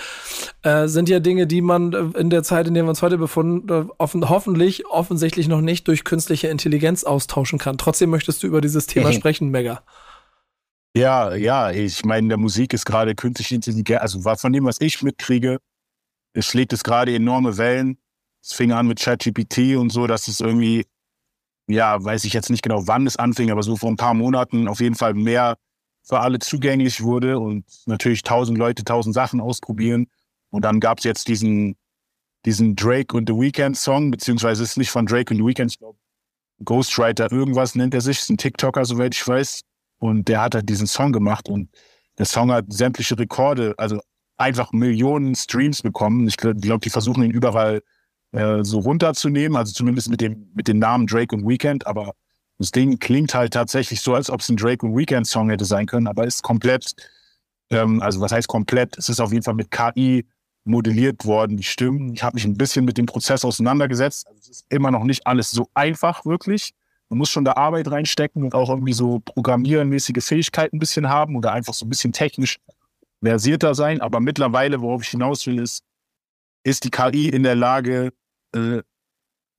[0.62, 3.18] äh, sind ja Dinge, die man äh, in der Zeit, in der wir uns heute
[3.18, 7.76] befinden, äh, offen, hoffentlich offensichtlich noch nicht durch künstliche Intelligenz austauschen kann.
[7.76, 9.82] Trotzdem möchtest du über dieses Thema sprechen, Mega.
[10.96, 14.80] Ja, ja, ich meine, in der Musik ist gerade künstliche Intelligenz, also von dem, was
[14.80, 15.58] ich mitkriege,
[16.32, 17.98] es schlägt es gerade enorme Wellen.
[18.42, 20.86] Es fing an mit ChatGPT und so, dass es irgendwie
[21.72, 24.68] ja, weiß ich jetzt nicht genau, wann es anfing, aber so vor ein paar Monaten
[24.68, 25.56] auf jeden Fall mehr
[26.02, 30.06] für alle zugänglich wurde und natürlich tausend Leute tausend Sachen ausprobieren.
[30.50, 31.76] Und dann gab es jetzt diesen,
[32.44, 35.78] diesen Drake und The Weeknd Song, beziehungsweise ist nicht von Drake und The Weeknd, ich
[35.78, 35.98] glaube,
[36.64, 39.62] Ghostwriter irgendwas nennt er sich, ist ein TikToker, soweit ich weiß.
[39.98, 41.70] Und der hat halt diesen Song gemacht und
[42.18, 44.00] der Song hat sämtliche Rekorde, also
[44.36, 46.26] einfach Millionen Streams bekommen.
[46.26, 47.82] Ich glaube, die versuchen ihn überall
[48.32, 52.14] äh, so runterzunehmen, also zumindest mit dem, mit den Namen Drake und Weekend, aber
[52.58, 55.64] das Ding klingt halt tatsächlich so, als ob es ein Drake und Weekend Song hätte
[55.64, 56.94] sein können, aber ist komplett,
[57.70, 58.98] ähm, also was heißt komplett?
[58.98, 60.26] Es ist auf jeden Fall mit KI
[60.64, 62.12] modelliert worden, die Stimmen.
[62.12, 64.26] Ich habe mich ein bisschen mit dem Prozess auseinandergesetzt.
[64.26, 66.72] Also es ist immer noch nicht alles so einfach, wirklich.
[67.08, 71.36] Man muss schon da Arbeit reinstecken und auch irgendwie so programmierenmäßige Fähigkeiten ein bisschen haben
[71.36, 72.58] oder einfach so ein bisschen technisch
[73.22, 74.00] versierter sein.
[74.00, 75.82] Aber mittlerweile, worauf ich hinaus will, ist,
[76.62, 78.12] ist die KI in der Lage,
[78.54, 78.82] äh,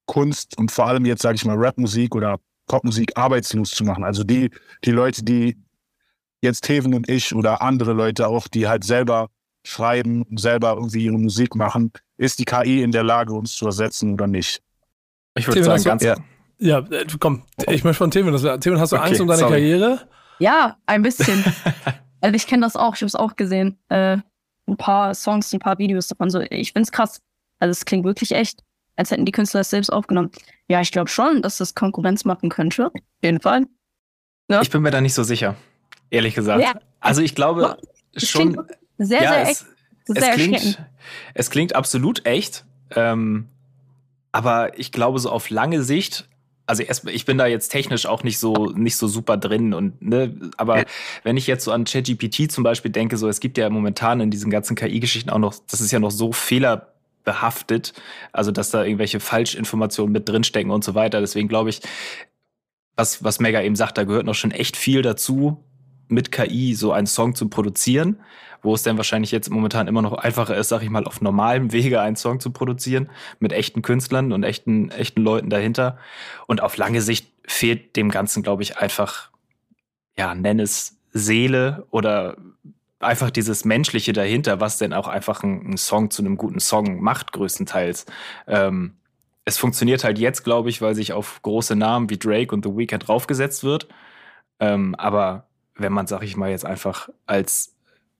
[0.05, 4.03] Kunst und vor allem jetzt, sage ich mal, Rapmusik oder Popmusik arbeitslos zu machen.
[4.03, 4.49] Also die,
[4.83, 5.57] die Leute, die
[6.41, 9.29] jetzt Heven und ich oder andere Leute auch, die halt selber
[9.63, 13.65] schreiben und selber irgendwie ihre Musik machen, ist die KI in der Lage, uns zu
[13.65, 14.61] ersetzen oder nicht?
[15.35, 16.03] Ich würde sagen, ganz.
[16.03, 16.15] Ja,
[16.57, 18.35] ja, äh, komm, ich möchte von Themen.
[18.59, 19.53] Themen, hast du okay, Angst um deine sorry.
[19.53, 20.07] Karriere?
[20.39, 21.43] Ja, ein bisschen.
[22.21, 23.77] also ich kenne das auch, ich habe es auch gesehen.
[23.89, 24.17] Äh,
[24.67, 26.29] ein paar Songs, ein paar Videos davon.
[26.29, 27.21] So, ich finde es krass,
[27.59, 28.63] Also es klingt wirklich echt,
[28.95, 30.31] als hätten die Künstler es selbst aufgenommen.
[30.67, 32.87] Ja, ich glaube schon, dass das Konkurrenz machen könnte.
[32.87, 33.65] Auf jeden Fall.
[34.49, 34.61] Ja.
[34.61, 35.55] Ich bin mir da nicht so sicher,
[36.09, 36.63] ehrlich gesagt.
[36.63, 36.73] Ja.
[36.99, 37.77] Also ich glaube
[38.13, 38.61] es schon.
[38.97, 39.65] Sehr, ja, sehr es, echt.
[40.05, 40.85] Sehr es, klingt,
[41.33, 42.65] es klingt absolut echt.
[42.95, 43.47] Ähm,
[44.31, 46.27] aber ich glaube, so auf lange Sicht
[46.71, 50.01] also erst, ich bin da jetzt technisch auch nicht so nicht so super drin und
[50.01, 50.83] ne, aber ja.
[51.23, 54.31] wenn ich jetzt so an ChatGPT zum Beispiel denke, so es gibt ja momentan in
[54.31, 56.31] diesen ganzen KI-Geschichten auch noch, das ist ja noch so
[57.23, 57.93] fehlerbehaftet,
[58.31, 61.19] also dass da irgendwelche Falschinformationen mit drinstecken und so weiter.
[61.19, 61.81] Deswegen glaube ich,
[62.95, 65.63] was was Mega eben sagt, da gehört noch schon echt viel dazu,
[66.07, 68.17] mit KI so einen Song zu produzieren
[68.63, 71.71] wo es dann wahrscheinlich jetzt momentan immer noch einfacher ist, sag ich mal, auf normalem
[71.71, 75.97] Wege einen Song zu produzieren, mit echten Künstlern und echten, echten Leuten dahinter.
[76.45, 79.31] Und auf lange Sicht fehlt dem Ganzen, glaube ich, einfach,
[80.15, 82.37] ja, nenn es Seele oder
[83.03, 87.01] einfach dieses Menschliche dahinter, was denn auch einfach ein, ein Song zu einem guten Song
[87.01, 88.05] macht, größtenteils.
[88.47, 88.95] Ähm,
[89.45, 92.75] es funktioniert halt jetzt, glaube ich, weil sich auf große Namen wie Drake und The
[92.75, 93.87] Weeknd draufgesetzt wird.
[94.59, 97.75] Ähm, aber wenn man, sag ich mal, jetzt einfach als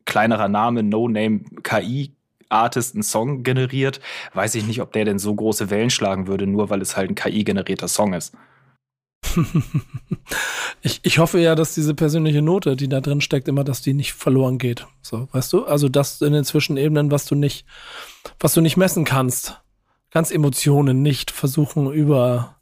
[0.05, 2.15] kleinerer Name, No-Name KI
[2.49, 4.01] Artist einen Song generiert,
[4.33, 7.09] weiß ich nicht, ob der denn so große Wellen schlagen würde, nur weil es halt
[7.09, 8.35] ein KI-generierter Song ist.
[10.81, 13.93] ich, ich hoffe ja, dass diese persönliche Note, die da drin steckt, immer, dass die
[13.93, 14.87] nicht verloren geht.
[15.01, 15.65] So, weißt du?
[15.65, 17.65] Also das in den Zwischenebenen, was du nicht,
[18.39, 19.61] was du nicht messen kannst.
[20.09, 22.57] Kannst Emotionen nicht versuchen, über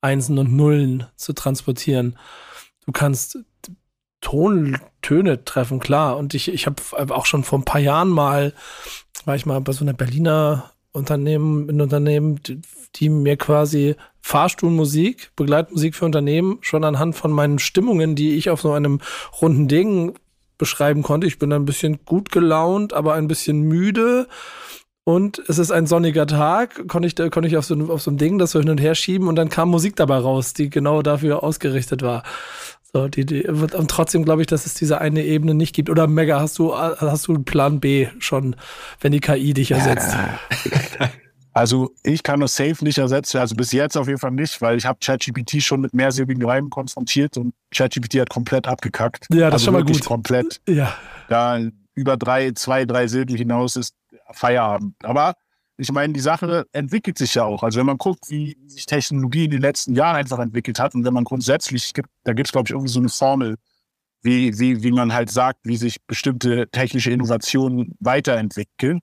[0.00, 2.18] Einsen und Nullen zu transportieren.
[2.86, 3.38] Du kannst
[4.20, 6.16] Tontöne treffen, klar.
[6.16, 6.82] Und ich, ich habe
[7.14, 8.54] auch schon vor ein paar Jahren mal,
[9.24, 12.60] war ich mal bei so einer Berliner Unternehmen, ein Unternehmen, die,
[12.96, 18.60] die mir quasi Fahrstuhlmusik, Begleitmusik für Unternehmen schon anhand von meinen Stimmungen, die ich auf
[18.60, 19.00] so einem
[19.40, 20.14] runden Ding
[20.58, 21.26] beschreiben konnte.
[21.26, 24.26] Ich bin ein bisschen gut gelaunt, aber ein bisschen müde.
[25.04, 28.18] Und es ist ein sonniger Tag, konnte ich, konnte ich auf so, auf so ein
[28.18, 31.02] Ding das so hin und her schieben und dann kam Musik dabei raus, die genau
[31.02, 32.24] dafür ausgerichtet war.
[32.92, 35.90] So, die, die, und trotzdem glaube ich, dass es diese eine Ebene nicht gibt.
[35.90, 38.56] Oder Mega, hast du, hast du einen Plan B schon,
[39.00, 40.16] wenn die KI dich ersetzt?
[41.56, 44.76] Also ich kann das safe nicht ersetzen, also bis jetzt auf jeden Fall nicht, weil
[44.76, 49.26] ich habe ChatGPT schon mit mehrsilbigen Reimen konfrontiert und ChatGPT hat komplett abgekackt.
[49.30, 50.04] Ja, das also ist schon mal gut.
[50.04, 50.60] komplett.
[50.68, 50.94] Ja.
[51.30, 51.58] Da
[51.94, 53.94] über drei, zwei, drei Silben hinaus ist
[54.32, 54.96] Feierabend.
[55.02, 55.32] Aber
[55.78, 57.62] ich meine, die Sache entwickelt sich ja auch.
[57.62, 61.04] Also wenn man guckt, wie sich Technologie in den letzten Jahren einfach entwickelt hat und
[61.04, 61.92] wenn man grundsätzlich,
[62.24, 63.56] da gibt es, glaube ich, irgendwie so eine Formel,
[64.22, 69.00] wie, wie, wie man halt sagt, wie sich bestimmte technische Innovationen weiterentwickeln.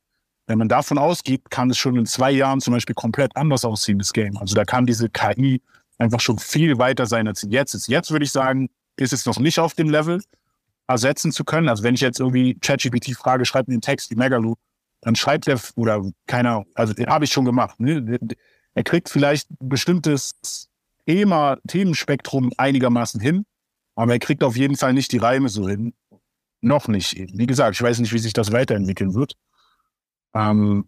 [0.48, 4.00] Wenn man davon ausgeht, kann es schon in zwei Jahren zum Beispiel komplett anders aussehen,
[4.00, 4.36] das Game.
[4.38, 5.62] Also da kann diese KI
[6.00, 7.88] einfach schon viel weiter sein, als sie jetzt ist.
[7.88, 10.22] Jetzt würde ich sagen, ist es noch nicht auf dem Level,
[10.88, 11.70] ersetzen zu können.
[11.70, 14.56] Also wenn ich jetzt irgendwie ChatGPT frage, schreibt mir einen Text wie Megaloo,
[15.04, 17.80] dann schreibt er, oder keiner, also habe ich schon gemacht.
[17.80, 18.20] Ne?
[18.74, 20.70] Er kriegt vielleicht ein bestimmtes
[21.06, 23.46] Thema, Themenspektrum einigermaßen hin,
[23.96, 25.94] aber er kriegt auf jeden Fall nicht die Reime so hin.
[26.62, 27.16] Noch nicht.
[27.18, 29.34] Wie gesagt, ich weiß nicht, wie sich das weiterentwickeln wird.
[30.34, 30.86] Ähm,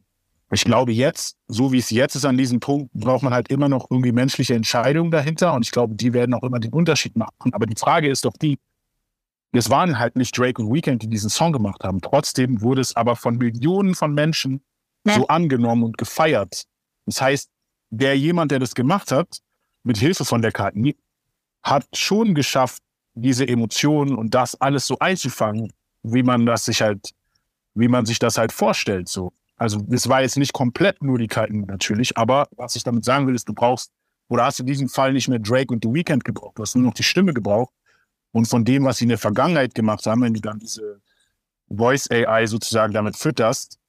[0.51, 3.67] ich glaube jetzt, so wie es jetzt ist an diesem Punkt, braucht man halt immer
[3.67, 7.51] noch irgendwie menschliche Entscheidungen dahinter und ich glaube, die werden auch immer den Unterschied machen.
[7.51, 8.57] Aber die Frage ist doch die,
[9.57, 12.01] es waren halt nicht Drake und Weekend, die diesen Song gemacht haben.
[12.01, 14.61] Trotzdem wurde es aber von Millionen von Menschen
[15.05, 15.13] ja.
[15.13, 16.63] so angenommen und gefeiert.
[17.05, 17.49] Das heißt,
[17.89, 19.39] der jemand, der das gemacht hat,
[19.83, 20.95] mit Hilfe von der KI,
[21.61, 22.81] hat schon geschafft,
[23.13, 25.71] diese Emotionen und das alles so einzufangen,
[26.03, 27.11] wie man das sich halt,
[27.73, 29.31] wie man sich das halt vorstellt, so.
[29.57, 33.25] Also, es war jetzt nicht komplett nur die KI natürlich, aber was ich damit sagen
[33.25, 33.91] will, ist, du brauchst,
[34.27, 36.83] oder hast in diesem Fall nicht mehr Drake und The Weekend gebraucht, du hast nur
[36.83, 37.73] noch die Stimme gebraucht
[38.35, 41.01] und von dem, was sie in der Vergangenheit gemacht haben, wenn du dann diese
[41.69, 43.79] Voice AI sozusagen damit fütterst,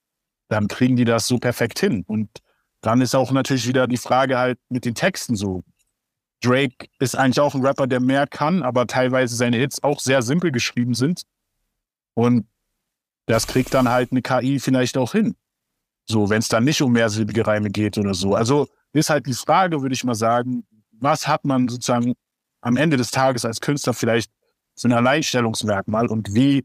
[0.46, 2.04] dann kriegen die das so perfekt hin.
[2.06, 2.30] Und
[2.80, 5.64] dann ist auch natürlich wieder die Frage halt mit den Texten so.
[6.42, 10.22] Drake ist eigentlich auch ein Rapper, der mehr kann, aber teilweise seine Hits auch sehr
[10.22, 11.22] simpel geschrieben sind.
[12.14, 12.46] Und
[13.26, 15.34] das kriegt dann halt eine KI vielleicht auch hin.
[16.08, 18.36] So, wenn es dann nicht um mehrsilbige Reime geht oder so.
[18.36, 22.14] Also ist halt die Frage, würde ich mal sagen, was hat man sozusagen
[22.60, 24.30] am Ende des Tages als Künstler vielleicht
[24.76, 26.64] so ein Alleinstellungsmerkmal und wie,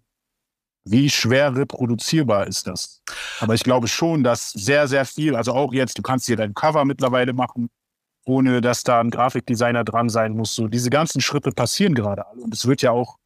[0.84, 3.02] wie schwer reproduzierbar ist das?
[3.40, 6.54] Aber ich glaube schon, dass sehr, sehr viel, also auch jetzt, du kannst hier dein
[6.54, 7.70] Cover mittlerweile machen,
[8.26, 10.54] ohne dass da ein Grafikdesigner dran sein muss.
[10.54, 12.42] So, diese ganzen Schritte passieren gerade alle.
[12.42, 13.18] Und es wird ja auch,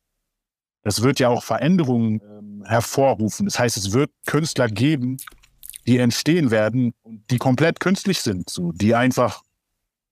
[0.84, 3.46] das wird ja auch Veränderungen ähm, hervorrufen.
[3.46, 5.18] Das heißt, es wird Künstler geben,
[5.88, 9.44] die entstehen werden und die komplett künstlich sind, so, die einfach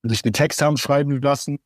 [0.03, 1.59] sich den Text haben schreiben lassen,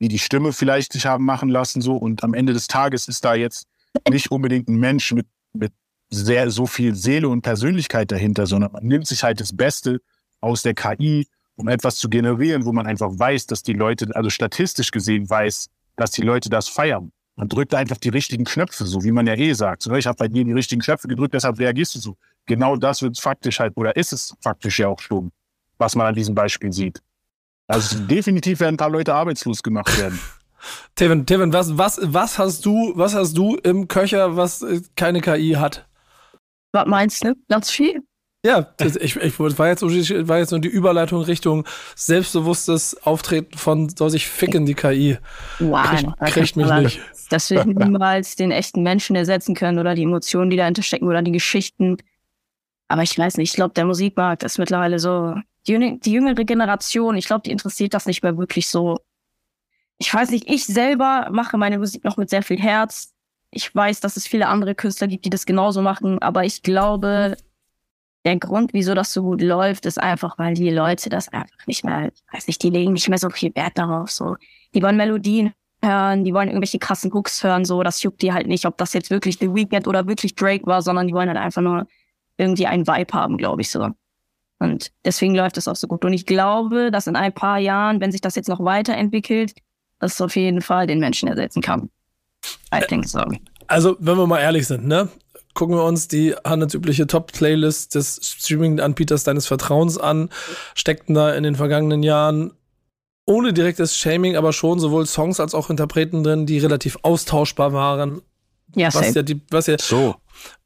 [0.00, 1.94] wie die Stimme vielleicht sich haben machen lassen, so.
[1.94, 3.68] Und am Ende des Tages ist da jetzt
[4.08, 5.72] nicht unbedingt ein Mensch mit, mit
[6.08, 10.00] sehr, so viel Seele und Persönlichkeit dahinter, sondern man nimmt sich halt das Beste
[10.40, 14.30] aus der KI, um etwas zu generieren, wo man einfach weiß, dass die Leute, also
[14.30, 17.12] statistisch gesehen weiß, dass die Leute das feiern.
[17.36, 19.82] Man drückt einfach die richtigen Knöpfe, so wie man ja eh sagt.
[19.82, 22.16] So, ich habe bei dir die richtigen Knöpfe gedrückt, deshalb reagierst du so.
[22.46, 25.30] Genau das wird faktisch halt, oder ist es faktisch ja auch schon,
[25.78, 27.02] was man an diesem Beispiel sieht.
[27.70, 30.18] Also definitiv werden ein paar Leute arbeitslos gemacht werden.
[30.94, 35.20] Tevin, Tevin, was, was, was hast du, was hast du im Köcher, was äh, keine
[35.20, 35.86] KI hat?
[36.72, 37.34] Was meinst du?
[37.48, 38.02] Ganz viel?
[38.44, 43.90] Ja, das, ich, ich war jetzt, war jetzt nur die Überleitung Richtung selbstbewusstes Auftreten von
[43.90, 45.18] soll sich ficken, die KI.
[45.58, 47.00] Wow, kriegt, kriegt mich nicht.
[47.28, 51.20] Das wird niemals den echten Menschen ersetzen können oder die Emotionen, die dahinter stecken oder
[51.20, 51.98] die Geschichten.
[52.88, 55.34] Aber ich weiß nicht, ich glaube, der Musikmarkt ist mittlerweile so,
[55.66, 58.98] die, die jüngere Generation, ich glaube, die interessiert das nicht mehr wirklich so.
[59.98, 63.12] Ich weiß nicht, ich selber mache meine Musik noch mit sehr viel Herz.
[63.50, 67.36] Ich weiß, dass es viele andere Künstler gibt, die das genauso machen, aber ich glaube,
[68.24, 71.84] der Grund, wieso das so gut läuft, ist einfach, weil die Leute das einfach nicht
[71.84, 74.10] mehr, weiß nicht, die legen nicht mehr so viel Wert darauf.
[74.10, 74.36] So,
[74.74, 78.46] die wollen Melodien hören, die wollen irgendwelche krassen Hooks hören, so, das juckt die halt
[78.46, 81.38] nicht, ob das jetzt wirklich The Weeknd oder wirklich Drake war, sondern die wollen halt
[81.38, 81.86] einfach nur
[82.36, 83.90] irgendwie einen Vibe haben, glaube ich so.
[84.60, 86.04] Und deswegen läuft es auch so gut.
[86.04, 89.54] Und ich glaube, dass in ein paar Jahren, wenn sich das jetzt noch weiterentwickelt,
[89.98, 91.90] das auf jeden Fall den Menschen ersetzen kann.
[92.74, 93.22] I think so.
[93.66, 95.08] Also, wenn wir mal ehrlich sind, ne?
[95.54, 100.30] gucken wir uns die handelsübliche Top-Playlist des Streaming-Anbieters deines Vertrauens an,
[100.74, 102.52] steckten da in den vergangenen Jahren
[103.26, 108.22] ohne direktes Shaming, aber schon sowohl Songs als auch Interpreten drin, die relativ austauschbar waren.
[108.74, 110.14] Ja, was ja, die, was ja so.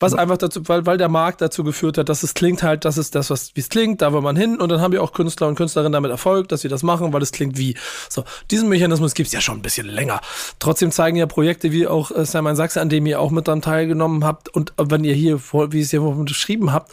[0.01, 2.99] Was einfach dazu, weil, weil der Markt dazu geführt hat, dass es klingt halt, das
[2.99, 5.13] ist das, was wie es klingt, da will man hin und dann haben wir auch
[5.13, 7.77] Künstler und Künstlerinnen damit Erfolg, dass sie das machen, weil es klingt wie.
[8.09, 10.21] So, diesen Mechanismus gibt's ja schon ein bisschen länger.
[10.59, 13.63] Trotzdem zeigen ja Projekte wie auch äh, Simon Sachse, an dem ihr auch mit dran
[13.63, 16.93] teilgenommen habt und wenn ihr hier, wie es hier beschrieben habt,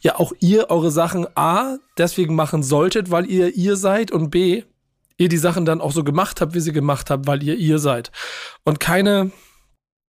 [0.00, 4.62] ja auch ihr eure Sachen A deswegen machen solltet, weil ihr ihr seid und B
[5.20, 7.78] ihr die Sachen dann auch so gemacht habt, wie sie gemacht habt, weil ihr ihr
[7.78, 8.10] seid.
[8.64, 9.30] Und keine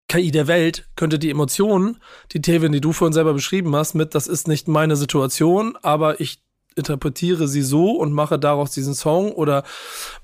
[0.08, 1.98] KI der Welt könnte die Emotionen,
[2.32, 6.20] die Tevin, die du vorhin selber beschrieben hast, mit, das ist nicht meine Situation, aber
[6.20, 6.40] ich
[6.76, 9.64] interpretiere sie so und mache daraus diesen Song oder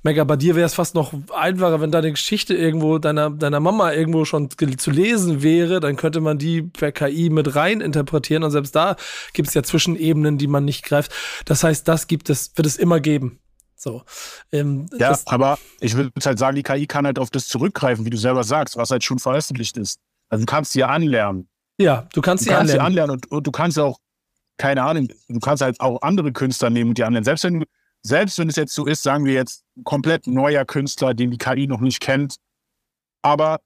[0.03, 3.93] Mega, bei dir wäre es fast noch einfacher, wenn deine Geschichte irgendwo deiner, deiner Mama
[3.93, 8.51] irgendwo schon zu lesen wäre, dann könnte man die per KI mit rein interpretieren und
[8.51, 8.97] selbst da
[9.33, 11.13] gibt es ja Zwischenebenen, die man nicht greift.
[11.47, 13.39] Das heißt, das gibt es, wird es immer geben.
[13.83, 14.03] So.
[14.53, 18.11] Ähm, ja, aber ich würde halt sagen, die KI kann halt auf das zurückgreifen, wie
[18.11, 19.99] du selber sagst, was halt schon veröffentlicht ist.
[20.29, 21.49] Also du kannst sie ja anlernen.
[21.79, 22.87] Ja, du kannst sie du kannst anlernen.
[22.87, 23.99] anlernen und, und, du kannst auch,
[24.57, 27.25] keine Ahnung, du kannst halt auch andere Künstler nehmen und die anlernen.
[27.25, 27.65] Selbst wenn,
[28.03, 31.67] selbst wenn es jetzt so ist, sagen wir jetzt, komplett neuer Künstler, den die KI
[31.67, 32.37] noch nicht kennt,
[33.23, 33.61] aber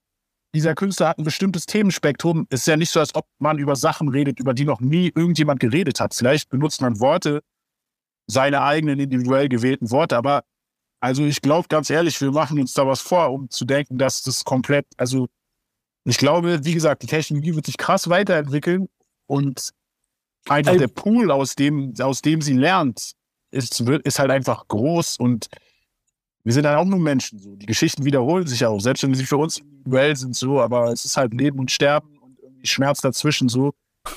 [0.55, 2.47] dieser Künstler hat ein bestimmtes Themenspektrum.
[2.49, 5.11] Es ist ja nicht so, als ob man über Sachen redet, über die noch nie
[5.13, 6.15] irgendjemand geredet hat.
[6.15, 7.43] Vielleicht benutzt man Worte,
[8.27, 10.17] seine eigenen individuell gewählten Worte.
[10.17, 10.43] Aber
[10.99, 14.23] also ich glaube ganz ehrlich, wir machen uns da was vor, um zu denken, dass
[14.23, 15.27] das komplett, also
[16.03, 18.87] ich glaube, wie gesagt, die Technologie wird sich krass weiterentwickeln
[19.25, 19.71] und
[20.47, 23.13] einfach der Pool, aus dem, aus dem sie lernt,
[23.51, 25.47] ist, ist halt einfach groß und
[26.43, 27.39] wir sind halt auch nur Menschen.
[27.39, 27.55] So.
[27.57, 31.03] Die Geschichten wiederholen sich auch, selbst wenn sie für uns individuell sind, so, aber es
[31.03, 33.73] ist halt Leben und Sterben und irgendwie Schmerz dazwischen so.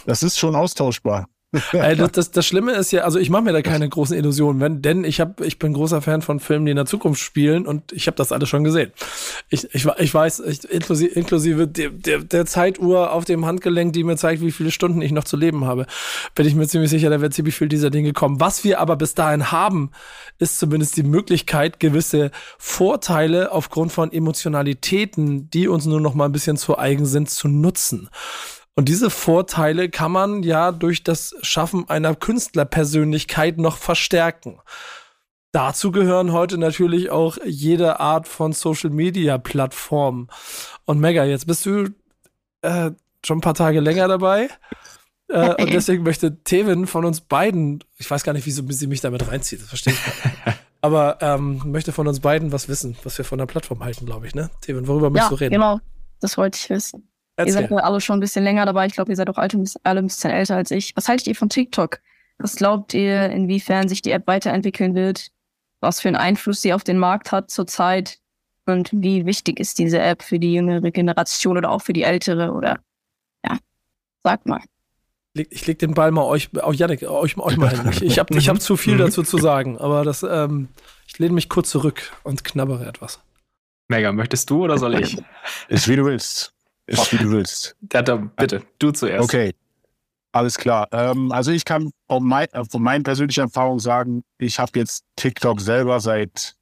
[0.06, 1.28] Das ist schon austauschbar.
[1.52, 4.82] Das, das, das Schlimme ist ja, also ich mache mir da keine großen Illusionen, wenn,
[4.82, 7.90] denn ich hab, ich bin großer Fan von Filmen, die in der Zukunft spielen und
[7.92, 8.92] ich habe das alles schon gesehen.
[9.48, 14.04] Ich, ich, ich weiß, ich, inklusive, inklusive der, der, der Zeituhr auf dem Handgelenk, die
[14.04, 15.86] mir zeigt, wie viele Stunden ich noch zu leben habe,
[16.36, 18.38] bin ich mir ziemlich sicher, da wird ziemlich viel dieser Dinge kommen.
[18.38, 19.90] Was wir aber bis dahin haben,
[20.38, 26.32] ist zumindest die Möglichkeit, gewisse Vorteile aufgrund von Emotionalitäten, die uns nur noch mal ein
[26.32, 28.08] bisschen zu eigen sind, zu nutzen.
[28.80, 34.58] Und diese Vorteile kann man ja durch das Schaffen einer Künstlerpersönlichkeit noch verstärken.
[35.52, 40.28] Dazu gehören heute natürlich auch jede Art von Social Media Plattformen.
[40.86, 41.90] Und Mega, jetzt bist du
[42.62, 44.48] äh, schon ein paar Tage länger dabei.
[45.28, 49.02] Äh, und deswegen möchte Tevin von uns beiden, ich weiß gar nicht, wieso sie mich
[49.02, 50.56] damit reinzieht, das verstehe ich nicht.
[50.80, 54.26] Aber ähm, möchte von uns beiden was wissen, was wir von der Plattform halten, glaube
[54.26, 54.48] ich, ne?
[54.62, 55.52] Tevin, worüber möchtest ja, du reden?
[55.52, 55.80] Genau,
[56.20, 57.09] das wollte ich wissen.
[57.40, 57.54] Erzähl.
[57.54, 58.86] Ihr seid ja alle schon ein bisschen länger dabei.
[58.86, 60.94] Ich glaube, ihr seid auch alle, alle ein bisschen älter als ich.
[60.96, 62.00] Was haltet ihr von TikTok?
[62.38, 65.30] Was glaubt ihr, inwiefern sich die App weiterentwickeln wird?
[65.80, 68.18] Was für einen Einfluss sie auf den Markt hat zurzeit?
[68.66, 72.52] Und wie wichtig ist diese App für die jüngere Generation oder auch für die ältere?
[72.52, 72.78] Oder
[73.44, 73.58] ja,
[74.22, 74.60] sagt mal.
[75.32, 77.88] Ich leg den Ball mal euch, auch Janik, euch, euch mal hin.
[77.90, 78.98] Ich, ich habe ich hab zu viel mhm.
[78.98, 80.68] dazu zu sagen, aber das, ähm,
[81.06, 83.20] ich lehne mich kurz zurück und knabbere etwas.
[83.88, 85.18] Mega, möchtest du oder soll ich?
[85.68, 86.52] Ist wie du willst.
[86.90, 87.76] Ist wie du willst.
[87.92, 89.24] Ja, dann bitte, du zuerst.
[89.24, 89.54] Okay.
[90.32, 90.88] Alles klar.
[90.92, 95.04] Ähm, also ich kann von, mein, äh, von meinen persönlichen Erfahrungen sagen, ich habe jetzt
[95.16, 96.54] TikTok selber seit,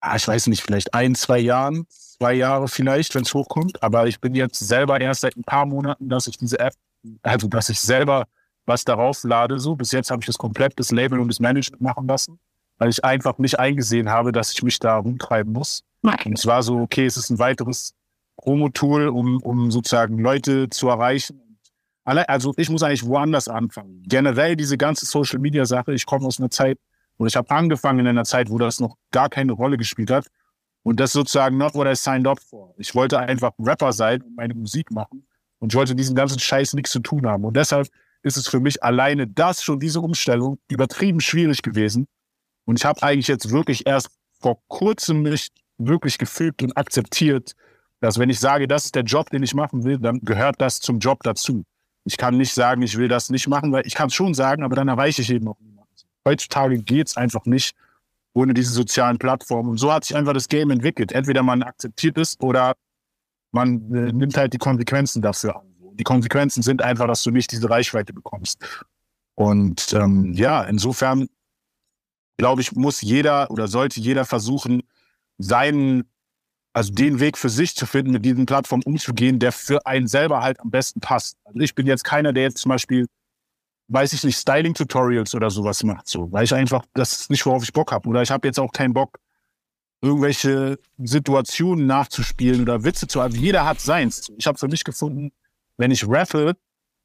[0.00, 3.82] ah, ich weiß nicht, vielleicht ein, zwei Jahren, zwei Jahre vielleicht, wenn es hochkommt.
[3.82, 6.74] Aber ich bin jetzt selber erst seit ein paar Monaten, dass ich diese App,
[7.22, 8.26] also dass ich selber
[8.66, 9.58] was darauf lade.
[9.60, 12.38] So bis jetzt habe ich das komplett das Label und das Management machen lassen,
[12.78, 15.82] weil ich einfach nicht eingesehen habe, dass ich mich da rumtreiben muss.
[16.02, 17.94] Und es war so, okay, es ist ein weiteres
[18.40, 21.58] Promo-Tool, um, um sozusagen Leute zu erreichen.
[22.04, 24.02] Also ich muss eigentlich woanders anfangen.
[24.06, 26.78] Generell diese ganze Social-Media-Sache, ich komme aus einer Zeit,
[27.18, 30.26] oder ich habe angefangen in einer Zeit, wo das noch gar keine Rolle gespielt hat.
[30.82, 32.74] Und das sozusagen not what I signed up for.
[32.78, 35.26] Ich wollte einfach Rapper sein und meine Musik machen.
[35.58, 37.44] Und ich wollte diesen ganzen Scheiß nichts zu tun haben.
[37.44, 37.88] Und deshalb
[38.22, 42.06] ist es für mich alleine das schon, diese Umstellung, übertrieben schwierig gewesen.
[42.64, 44.08] Und ich habe eigentlich jetzt wirklich erst
[44.40, 47.54] vor kurzem mich wirklich gefühlt und akzeptiert,
[48.00, 50.80] dass wenn ich sage, das ist der Job, den ich machen will, dann gehört das
[50.80, 51.64] zum Job dazu.
[52.04, 54.62] Ich kann nicht sagen, ich will das nicht machen, weil ich kann es schon sagen,
[54.62, 55.90] aber dann erreiche ich eben auch niemanden.
[56.26, 57.74] Heutzutage geht es einfach nicht
[58.32, 59.70] ohne diese sozialen Plattformen.
[59.70, 61.12] Und so hat sich einfach das Game entwickelt.
[61.12, 62.74] Entweder man akzeptiert es oder
[63.52, 65.66] man äh, nimmt halt die Konsequenzen dafür an.
[65.94, 68.58] Die Konsequenzen sind einfach, dass du nicht diese Reichweite bekommst.
[69.34, 71.28] Und ähm, ja, insofern
[72.40, 74.82] glaube ich, muss jeder oder sollte jeder versuchen,
[75.36, 76.10] seinen,
[76.72, 80.42] also den Weg für sich zu finden, mit diesen Plattformen umzugehen, der für einen selber
[80.42, 81.36] halt am besten passt.
[81.44, 83.06] Also ich bin jetzt keiner, der jetzt zum Beispiel
[83.90, 87.62] weiß ich nicht, Styling-Tutorials oder sowas macht, so, weil ich einfach, das ist nicht, worauf
[87.62, 88.08] ich Bock habe.
[88.08, 89.18] Oder ich habe jetzt auch keinen Bock,
[90.00, 93.34] irgendwelche Situationen nachzuspielen oder Witze zu haben.
[93.34, 94.30] Jeder hat seins.
[94.38, 95.32] Ich habe für mich gefunden,
[95.76, 96.56] wenn ich rappe,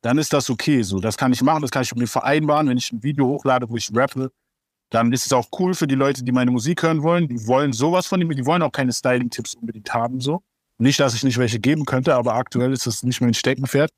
[0.02, 0.84] dann ist das okay.
[0.84, 2.70] So, das kann ich machen, das kann ich mit mir vereinbaren.
[2.70, 4.32] Wenn ich ein Video hochlade, wo ich rappe,
[4.96, 7.28] dann ist es auch cool für die Leute, die meine Musik hören wollen.
[7.28, 10.22] Die wollen sowas von mir, die wollen auch keine Styling-Tipps unbedingt haben.
[10.22, 10.42] So.
[10.78, 13.92] Nicht, dass ich nicht welche geben könnte, aber aktuell ist das nicht mein Steckenpferd.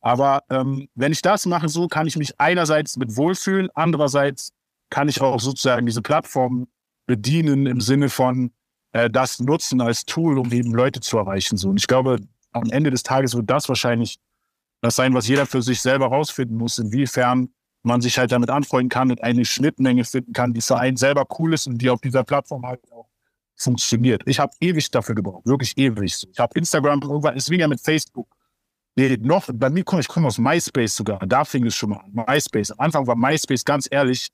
[0.00, 4.52] Aber ähm, wenn ich das mache, so kann ich mich einerseits mit wohlfühlen, andererseits
[4.88, 6.68] kann ich auch sozusagen diese Plattform
[7.06, 8.52] bedienen im Sinne von
[8.92, 11.56] äh, das nutzen als Tool, um eben Leute zu erreichen.
[11.56, 11.70] So.
[11.70, 12.20] Und ich glaube,
[12.52, 14.18] am Ende des Tages wird das wahrscheinlich
[14.80, 17.48] das sein, was jeder für sich selber rausfinden muss, inwiefern
[17.84, 21.26] man sich halt damit anfreunden kann und eine Schnittmenge finden kann, die für einen selber
[21.38, 23.08] cool ist und die auf dieser Plattform halt auch
[23.56, 24.22] funktioniert.
[24.26, 26.26] Ich habe ewig dafür gebraucht, wirklich ewig.
[26.30, 28.28] Ich habe Instagram irgendwann, ist wieder mit Facebook
[28.96, 31.18] Nee, noch, bei mir komme ich komme aus MySpace sogar.
[31.26, 32.12] Da fing es schon mal an.
[32.12, 32.70] MySpace.
[32.72, 34.28] Am Anfang war MySpace ganz ehrlich,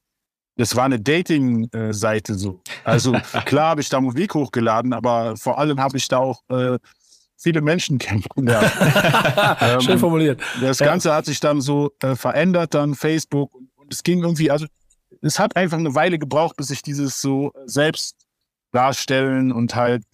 [0.56, 2.60] das war eine Dating-Seite so.
[2.84, 3.12] Also
[3.46, 6.78] klar habe ich da Musik hochgeladen, aber vor allem habe ich da auch äh,
[7.40, 8.72] viele Menschen kennengelernt.
[9.60, 10.40] ähm, Schön formuliert.
[10.60, 11.16] Das Ganze ja.
[11.16, 13.54] hat sich dann so äh, verändert, dann Facebook.
[13.54, 14.66] Und, und es ging irgendwie, also
[15.22, 18.16] es hat einfach eine Weile gebraucht, bis ich dieses so selbst
[18.72, 20.04] darstellen und halt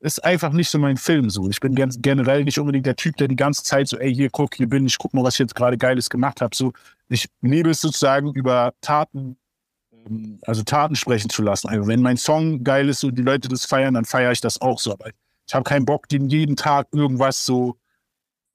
[0.00, 1.48] ist einfach nicht so mein Film so.
[1.50, 4.54] Ich bin generell nicht unbedingt der Typ, der die ganze Zeit so, ey, hier guck,
[4.54, 6.56] hier bin ich, guck mal, was ich jetzt gerade Geiles gemacht habe.
[6.56, 6.72] So,
[7.08, 9.36] ich liebe es sozusagen über Taten,
[9.92, 11.68] ähm, also Taten sprechen zu lassen.
[11.68, 14.58] Also wenn mein Song geil ist und die Leute das feiern, dann feiere ich das
[14.62, 14.92] auch so.
[14.92, 15.10] Aber
[15.50, 17.76] ich habe keinen Bock, denen jeden Tag irgendwas so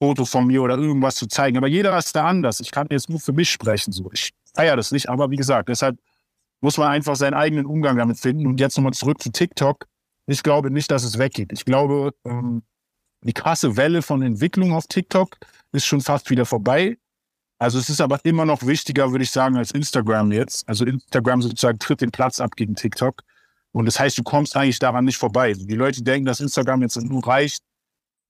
[0.02, 1.58] Foto von mir oder irgendwas zu zeigen.
[1.58, 2.62] Aber jeder ist da anders.
[2.62, 3.92] Ich kann jetzt nur für mich sprechen.
[3.92, 4.10] So.
[4.14, 6.00] Ich feiere das nicht, aber wie gesagt, deshalb
[6.62, 8.48] muss man einfach seinen eigenen Umgang damit finden.
[8.48, 9.88] Und jetzt nochmal zurück zu TikTok.
[10.26, 11.52] Ich glaube nicht, dass es weggeht.
[11.52, 12.64] Ich glaube, ähm,
[13.24, 15.36] die krasse Welle von Entwicklung auf TikTok
[15.74, 16.98] ist schon fast wieder vorbei.
[17.60, 20.66] Also es ist aber immer noch wichtiger, würde ich sagen, als Instagram jetzt.
[20.70, 23.22] Also Instagram sozusagen tritt den Platz ab gegen TikTok.
[23.76, 25.54] Und das heißt, du kommst eigentlich daran nicht vorbei.
[25.54, 27.62] Die Leute denken, dass Instagram jetzt nur reicht.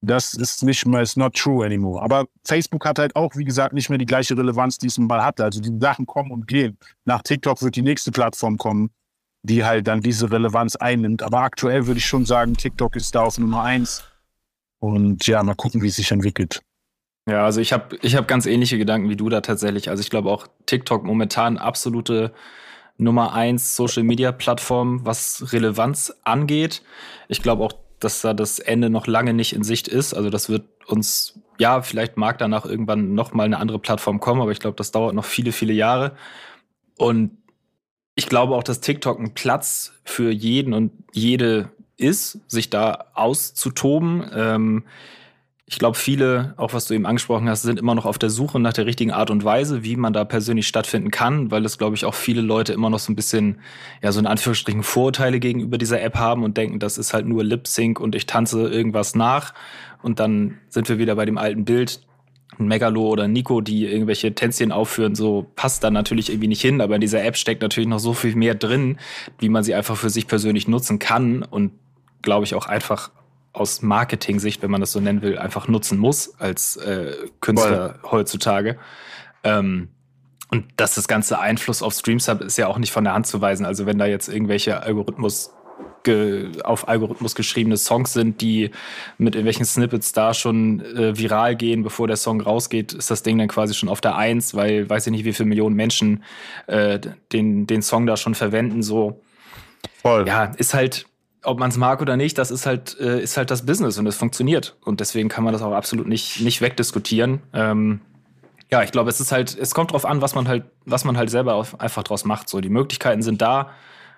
[0.01, 2.01] Das ist nicht mehr, ist not true anymore.
[2.01, 5.23] Aber Facebook hat halt auch, wie gesagt, nicht mehr die gleiche Relevanz, die es mal
[5.23, 5.43] hatte.
[5.43, 6.77] Also die Sachen kommen und gehen.
[7.05, 8.89] Nach TikTok wird die nächste Plattform kommen
[9.45, 11.21] die halt dann diese Relevanz einnimmt.
[11.21, 14.03] Aber aktuell würde ich schon sagen, TikTok ist da auf Nummer eins.
[14.79, 16.61] Und ja, mal gucken, wie es sich entwickelt.
[17.27, 19.89] Ja, also ich habe ich hab ganz ähnliche Gedanken wie du da tatsächlich.
[19.89, 22.33] Also ich glaube auch TikTok momentan absolute
[22.97, 26.81] Nummer eins Social Media Plattform, was Relevanz angeht.
[27.27, 30.13] Ich glaube auch, dass da das Ende noch lange nicht in Sicht ist.
[30.13, 34.41] Also das wird uns, ja, vielleicht mag danach irgendwann noch mal eine andere Plattform kommen,
[34.41, 36.15] aber ich glaube, das dauert noch viele, viele Jahre.
[36.97, 37.37] Und
[38.15, 44.29] ich glaube auch, dass TikTok ein Platz für jeden und jede ist, sich da auszutoben.
[44.33, 44.83] Ähm,
[45.67, 48.59] ich glaube, viele, auch was du eben angesprochen hast, sind immer noch auf der Suche
[48.59, 51.95] nach der richtigen Art und Weise, wie man da persönlich stattfinden kann, weil das, glaube
[51.95, 53.57] ich, auch viele Leute immer noch so ein bisschen,
[54.03, 57.43] ja, so in Anführungsstrichen Vorurteile gegenüber dieser App haben und denken, das ist halt nur
[57.43, 59.55] Lip Sync und ich tanze irgendwas nach.
[60.03, 61.99] Und dann sind wir wieder bei dem alten Bild,
[62.59, 66.93] Megalo oder Nico, die irgendwelche Tänzchen aufführen, so passt da natürlich irgendwie nicht hin, aber
[66.95, 68.97] in dieser App steckt natürlich noch so viel mehr drin,
[69.39, 71.71] wie man sie einfach für sich persönlich nutzen kann und
[72.21, 73.11] glaube ich auch einfach
[73.55, 78.11] aus Marketing-Sicht, wenn man das so nennen will, einfach nutzen muss als äh, Künstler Voll.
[78.11, 78.77] heutzutage.
[79.43, 79.89] Ähm,
[80.51, 83.27] und dass das ganze Einfluss auf Streams hat, ist ja auch nicht von der Hand
[83.27, 83.65] zu weisen.
[83.65, 85.51] Also wenn da jetzt irgendwelche Algorithmus
[86.63, 88.69] auf Algorithmus geschriebene Songs sind, die
[89.17, 93.39] mit irgendwelchen Snippets da schon äh, viral gehen, bevor der Song rausgeht, ist das Ding
[93.39, 96.23] dann quasi schon auf der Eins, weil weiß ich nicht, wie viele Millionen Menschen
[96.67, 96.99] äh,
[97.33, 98.83] den, den Song da schon verwenden.
[98.83, 99.21] So,
[100.01, 100.27] Voll.
[100.27, 101.07] ja, ist halt,
[101.45, 104.07] ob man es mag oder nicht, das ist halt, äh, ist halt das Business und
[104.07, 104.77] es funktioniert.
[104.83, 107.41] Und deswegen kann man das auch absolut nicht, nicht wegdiskutieren.
[107.53, 108.01] Ähm,
[108.71, 111.17] ja, ich glaube, es ist halt, es kommt drauf an, was man halt, was man
[111.17, 112.49] halt selber auf, einfach draus macht.
[112.49, 113.71] So, die Möglichkeiten sind da.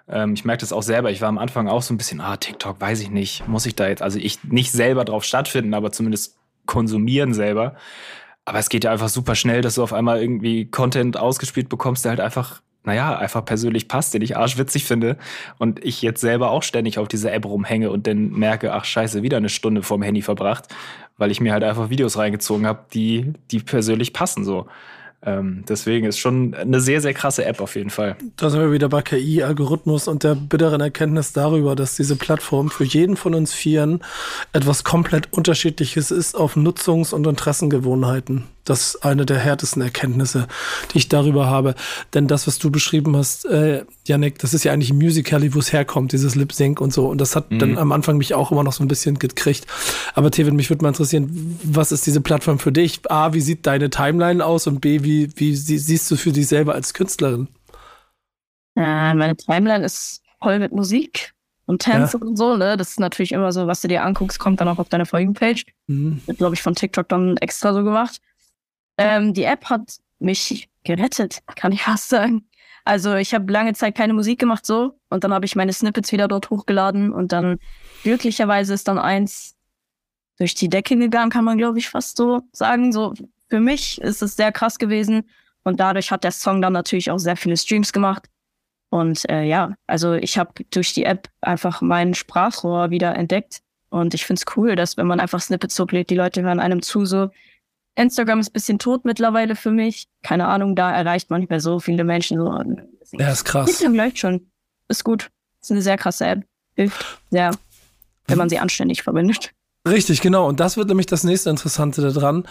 [0.08, 1.12] Ähm, ich merke das auch selber.
[1.12, 3.76] Ich war am Anfang auch so ein bisschen, ah, TikTok, weiß ich nicht, muss ich
[3.76, 7.76] da jetzt, also ich nicht selber drauf stattfinden, aber zumindest konsumieren selber.
[8.46, 12.06] Aber es geht ja einfach super schnell, dass du auf einmal irgendwie Content ausgespielt bekommst,
[12.06, 15.18] der halt einfach naja, einfach persönlich passt, den ich arschwitzig finde
[15.58, 19.22] und ich jetzt selber auch ständig auf dieser App rumhänge und dann merke, ach scheiße,
[19.24, 20.74] wieder eine Stunde vorm Handy verbracht,
[21.18, 24.68] weil ich mir halt einfach Videos reingezogen habe, die, die persönlich passen so.
[25.22, 28.16] Ähm, deswegen ist schon eine sehr, sehr krasse App auf jeden Fall.
[28.38, 32.70] Da sind wir wieder bei KI, Algorithmus und der bitteren Erkenntnis darüber, dass diese Plattform
[32.70, 34.02] für jeden von uns Vieren
[34.54, 38.44] etwas komplett Unterschiedliches ist auf Nutzungs- und Interessengewohnheiten.
[38.70, 40.48] Das ist eine der härtesten Erkenntnisse,
[40.92, 41.76] die ich darüber habe.
[42.14, 45.60] Denn das, was du beschrieben hast, äh, Yannick, das ist ja eigentlich ein Musical.ly, wo
[45.60, 47.08] es herkommt, dieses Lip Sync und so.
[47.08, 47.60] Und das hat mhm.
[47.60, 49.66] dann am Anfang mich auch immer noch so ein bisschen gekriegt.
[50.16, 53.00] Aber Tevin, mich würde mal interessieren, was ist diese Plattform für dich?
[53.10, 54.68] A, wie sieht deine Timeline aus?
[54.68, 57.48] Und B, wie, wie siehst du für dich selber als Künstlerin?
[58.76, 61.34] Ja, meine Timeline ist voll mit Musik
[61.66, 62.26] und Tänze ja.
[62.26, 62.78] und so, ne?
[62.78, 65.66] Das ist natürlich immer so, was du dir anguckst, kommt dann auch auf deine Folgenpage.
[65.88, 66.22] Mhm.
[66.26, 68.22] Wird, glaube ich, von TikTok dann extra so gemacht.
[68.98, 72.48] Ähm, die App hat mich gerettet, kann ich fast sagen.
[72.86, 76.12] Also ich habe lange Zeit keine Musik gemacht so und dann habe ich meine Snippets
[76.14, 77.60] wieder dort hochgeladen und dann
[78.04, 79.58] glücklicherweise ist dann eins
[80.38, 82.94] durch die Decke gegangen, kann man glaube ich fast so sagen.
[82.94, 83.14] So
[83.50, 85.24] für mich ist es sehr krass gewesen
[85.64, 88.30] und dadurch hat der Song dann natürlich auch sehr viele Streams gemacht.
[88.90, 94.14] Und äh, ja, also ich habe durch die App einfach mein Sprachrohr wieder entdeckt und
[94.14, 97.30] ich find's cool, dass wenn man einfach Snippets hochlädt, die Leute hören einem zu so
[97.98, 100.08] Instagram ist ein bisschen tot mittlerweile für mich.
[100.24, 102.40] Keine Ahnung, da erreicht man nicht mehr so viele Menschen.
[102.40, 103.18] So.
[103.18, 103.70] Ja, ist krass.
[103.70, 104.52] Instagram läuft schon.
[104.88, 105.30] Ist gut.
[105.62, 106.44] Ist eine sehr krasse App.
[106.76, 107.52] Hilft sehr,
[108.28, 109.52] wenn man sie anständig verwendet.
[109.88, 110.48] Richtig, genau.
[110.48, 112.48] Und das wird nämlich das nächste Interessante daran.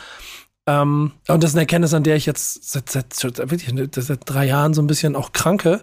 [0.67, 4.47] Ähm, und das ist eine Erkenntnis, an der ich jetzt seit, seit, wirklich, seit drei
[4.47, 5.81] Jahren so ein bisschen auch kranke,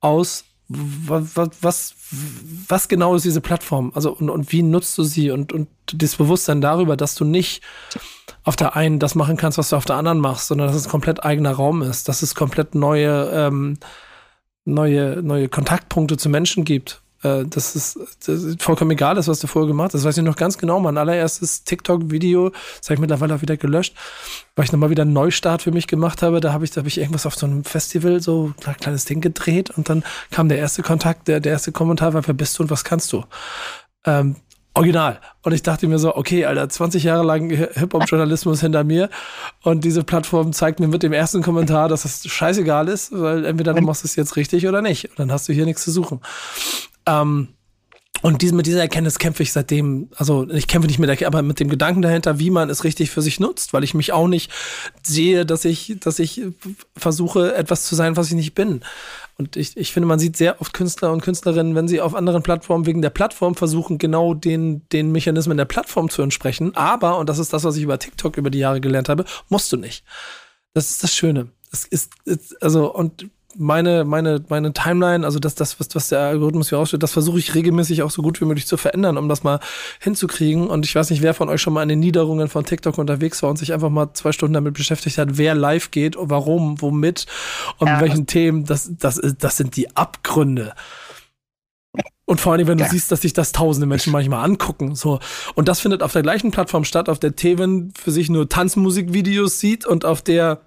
[0.00, 1.94] aus was, was,
[2.68, 3.90] was genau ist diese Plattform?
[3.94, 5.30] Also, und, und wie nutzt du sie?
[5.30, 7.62] Und, und das Bewusstsein darüber, dass du nicht
[8.44, 10.88] auf der einen das machen kannst, was du auf der anderen machst, sondern dass es
[10.88, 13.78] komplett eigener Raum ist, dass es komplett neue, ähm,
[14.64, 17.02] neue, neue Kontaktpunkte zu Menschen gibt.
[17.22, 19.94] Äh, das, ist, das vollkommen egal ist, was du vorher gemacht hast.
[19.94, 20.80] Das weiß ich noch ganz genau.
[20.80, 23.94] Mein allererstes TikTok-Video, das habe ich mittlerweile auch wieder gelöscht,
[24.56, 26.40] weil ich nochmal wieder einen Neustart für mich gemacht habe.
[26.40, 29.20] Da habe ich, da hab ich irgendwas auf so einem Festival, so ein kleines Ding
[29.20, 32.62] gedreht und dann kam der erste Kontakt, der, der erste Kommentar war, wer bist du
[32.62, 33.24] und was kannst du?
[34.04, 34.36] Ähm,
[34.78, 35.18] Original.
[35.42, 39.10] Und ich dachte mir so, okay, Alter, 20 Jahre lang Hip-Hop-Journalismus hinter mir
[39.62, 43.74] und diese Plattform zeigt mir mit dem ersten Kommentar, dass das scheißegal ist, weil entweder
[43.74, 45.06] du machst es jetzt richtig oder nicht.
[45.06, 46.20] Und dann hast du hier nichts zu suchen.
[47.08, 47.48] Ähm,
[48.20, 51.42] und diese, mit dieser Erkenntnis kämpfe ich seitdem, also ich kämpfe nicht mit der, aber
[51.42, 54.26] mit dem Gedanken dahinter, wie man es richtig für sich nutzt, weil ich mich auch
[54.26, 54.50] nicht
[55.04, 56.42] sehe, dass ich, dass ich
[56.96, 58.82] versuche, etwas zu sein, was ich nicht bin.
[59.36, 62.42] Und ich, ich finde, man sieht sehr oft Künstler und Künstlerinnen, wenn sie auf anderen
[62.42, 66.74] Plattformen wegen der Plattform versuchen, genau den, den Mechanismen der Plattform zu entsprechen.
[66.74, 69.72] Aber, und das ist das, was ich über TikTok über die Jahre gelernt habe, musst
[69.72, 70.04] du nicht.
[70.74, 71.52] Das ist das Schöne.
[71.70, 76.20] Das ist, ist also, und meine, meine, meine Timeline, also das, das, was, was der
[76.20, 79.28] Algorithmus hier ausstellt, das versuche ich regelmäßig auch so gut wie möglich zu verändern, um
[79.28, 79.60] das mal
[80.00, 80.68] hinzukriegen.
[80.68, 83.42] Und ich weiß nicht, wer von euch schon mal in den Niederungen von TikTok unterwegs
[83.42, 87.26] war und sich einfach mal zwei Stunden damit beschäftigt hat, wer live geht, warum, womit
[87.78, 87.94] und ja.
[87.94, 88.64] mit welchen Themen.
[88.64, 90.74] Das, das, das sind die Abgründe.
[92.26, 92.90] Und vor allem, wenn du ja.
[92.90, 94.94] siehst, dass sich das tausende Menschen manchmal angucken.
[94.94, 95.18] So.
[95.54, 99.58] Und das findet auf der gleichen Plattform statt, auf der Tevin für sich nur Tanzmusikvideos
[99.58, 100.60] sieht und auf der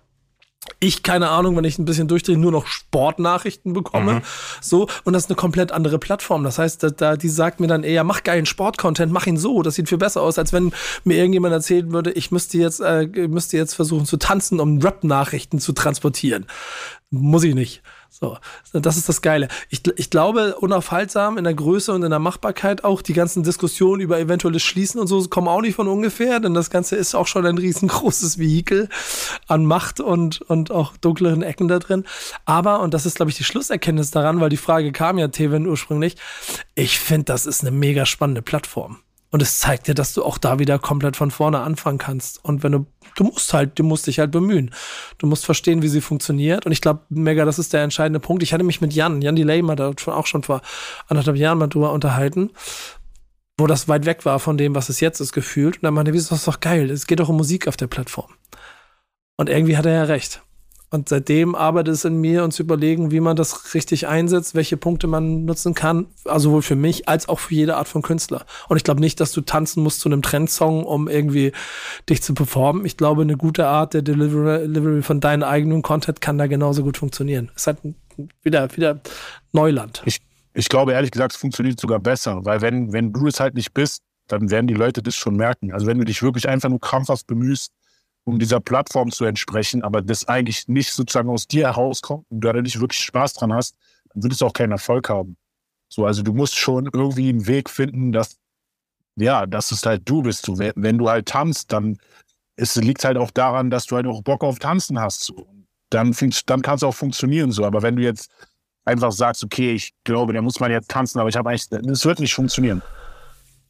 [0.79, 4.15] ich, keine Ahnung, wenn ich ein bisschen durchdrehe, nur noch Sportnachrichten bekomme.
[4.15, 4.21] Mhm.
[4.61, 6.43] So, und das ist eine komplett andere Plattform.
[6.43, 9.63] Das heißt, da, da, die sagt mir dann eher, mach geilen Sportcontent, mach ihn so.
[9.63, 10.71] Das sieht viel besser aus, als wenn
[11.03, 15.59] mir irgendjemand erzählen würde, ich müsste jetzt, äh, müsste jetzt versuchen zu tanzen, um Rap-Nachrichten
[15.59, 16.45] zu transportieren.
[17.09, 17.81] Muss ich nicht.
[18.13, 18.37] So,
[18.73, 19.47] das ist das Geile.
[19.69, 24.01] Ich, ich glaube, unaufhaltsam in der Größe und in der Machbarkeit auch die ganzen Diskussionen
[24.01, 27.25] über eventuelles Schließen und so kommen auch nicht von ungefähr, denn das Ganze ist auch
[27.25, 28.89] schon ein riesengroßes Vehikel
[29.47, 32.03] an Macht und, und auch dunkleren Ecken da drin.
[32.43, 35.65] Aber, und das ist, glaube ich, die Schlusserkenntnis daran, weil die Frage kam ja, Tevin,
[35.65, 36.17] ursprünglich,
[36.75, 38.99] ich finde, das ist eine mega spannende Plattform.
[39.31, 42.43] Und es zeigt dir, dass du auch da wieder komplett von vorne anfangen kannst.
[42.43, 44.71] Und wenn du, du musst halt, du musst dich halt bemühen.
[45.19, 46.65] Du musst verstehen, wie sie funktioniert.
[46.65, 48.43] Und ich glaube, mega, das ist der entscheidende Punkt.
[48.43, 50.61] Ich hatte mich mit Jan, Jan Delay mal da auch schon vor
[51.07, 52.51] anderthalb Jahren mal drüber unterhalten,
[53.57, 55.77] wo das weit weg war von dem, was es jetzt ist, gefühlt.
[55.77, 56.89] Und dann meinte, wieso ist das doch geil?
[56.91, 58.33] Es geht doch um Musik auf der Plattform.
[59.37, 60.43] Und irgendwie hat er ja recht.
[60.93, 64.75] Und seitdem arbeitet es in mir, uns zu überlegen, wie man das richtig einsetzt, welche
[64.75, 68.45] Punkte man nutzen kann, also sowohl für mich als auch für jede Art von Künstler.
[68.67, 71.53] Und ich glaube nicht, dass du tanzen musst zu einem Trendsong, um irgendwie
[72.09, 72.83] dich zu performen.
[72.85, 76.97] Ich glaube, eine gute Art der Delivery, von deinem eigenen Content kann da genauso gut
[76.97, 77.51] funktionieren.
[77.55, 77.79] Es ist halt
[78.43, 78.99] wieder, wieder
[79.53, 80.03] Neuland.
[80.05, 80.19] Ich,
[80.53, 83.73] ich glaube, ehrlich gesagt, es funktioniert sogar besser, weil wenn, wenn du es halt nicht
[83.73, 85.71] bist, dann werden die Leute das schon merken.
[85.71, 87.71] Also wenn du dich wirklich einfach nur krampfhaft bemühst,
[88.23, 92.51] um dieser Plattform zu entsprechen, aber das eigentlich nicht sozusagen aus dir herauskommt und du
[92.51, 93.75] da nicht wirklich Spaß dran hast,
[94.13, 95.37] dann würdest du auch keinen Erfolg haben.
[95.89, 98.37] So, also du musst schon irgendwie einen Weg finden, dass,
[99.15, 100.45] ja, dass es halt du bist.
[100.45, 101.97] So, wenn du halt tanzt, dann
[102.55, 105.21] es liegt halt auch daran, dass du halt auch Bock auf Tanzen hast.
[105.21, 105.47] So.
[105.89, 106.15] Dann,
[106.45, 107.65] dann kann es auch funktionieren so.
[107.65, 108.31] Aber wenn du jetzt
[108.85, 112.05] einfach sagst, okay, ich glaube, der muss man jetzt tanzen, aber ich habe eigentlich, das
[112.05, 112.81] wird nicht funktionieren.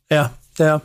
[0.10, 0.82] Ja, ja,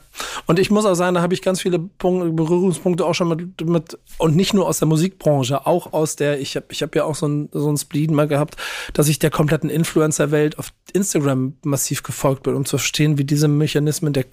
[0.46, 3.66] und ich muss auch sagen, da habe ich ganz viele Punkte, Berührungspunkte auch schon mit,
[3.66, 7.04] mit, und nicht nur aus der Musikbranche, auch aus der, ich habe ich hab ja
[7.04, 8.56] auch so ein, so ein Spleen mal gehabt,
[8.92, 13.48] dass ich der kompletten Influencer-Welt auf Instagram massiv gefolgt bin, um zu verstehen, wie diese
[13.48, 14.26] Mechanismen der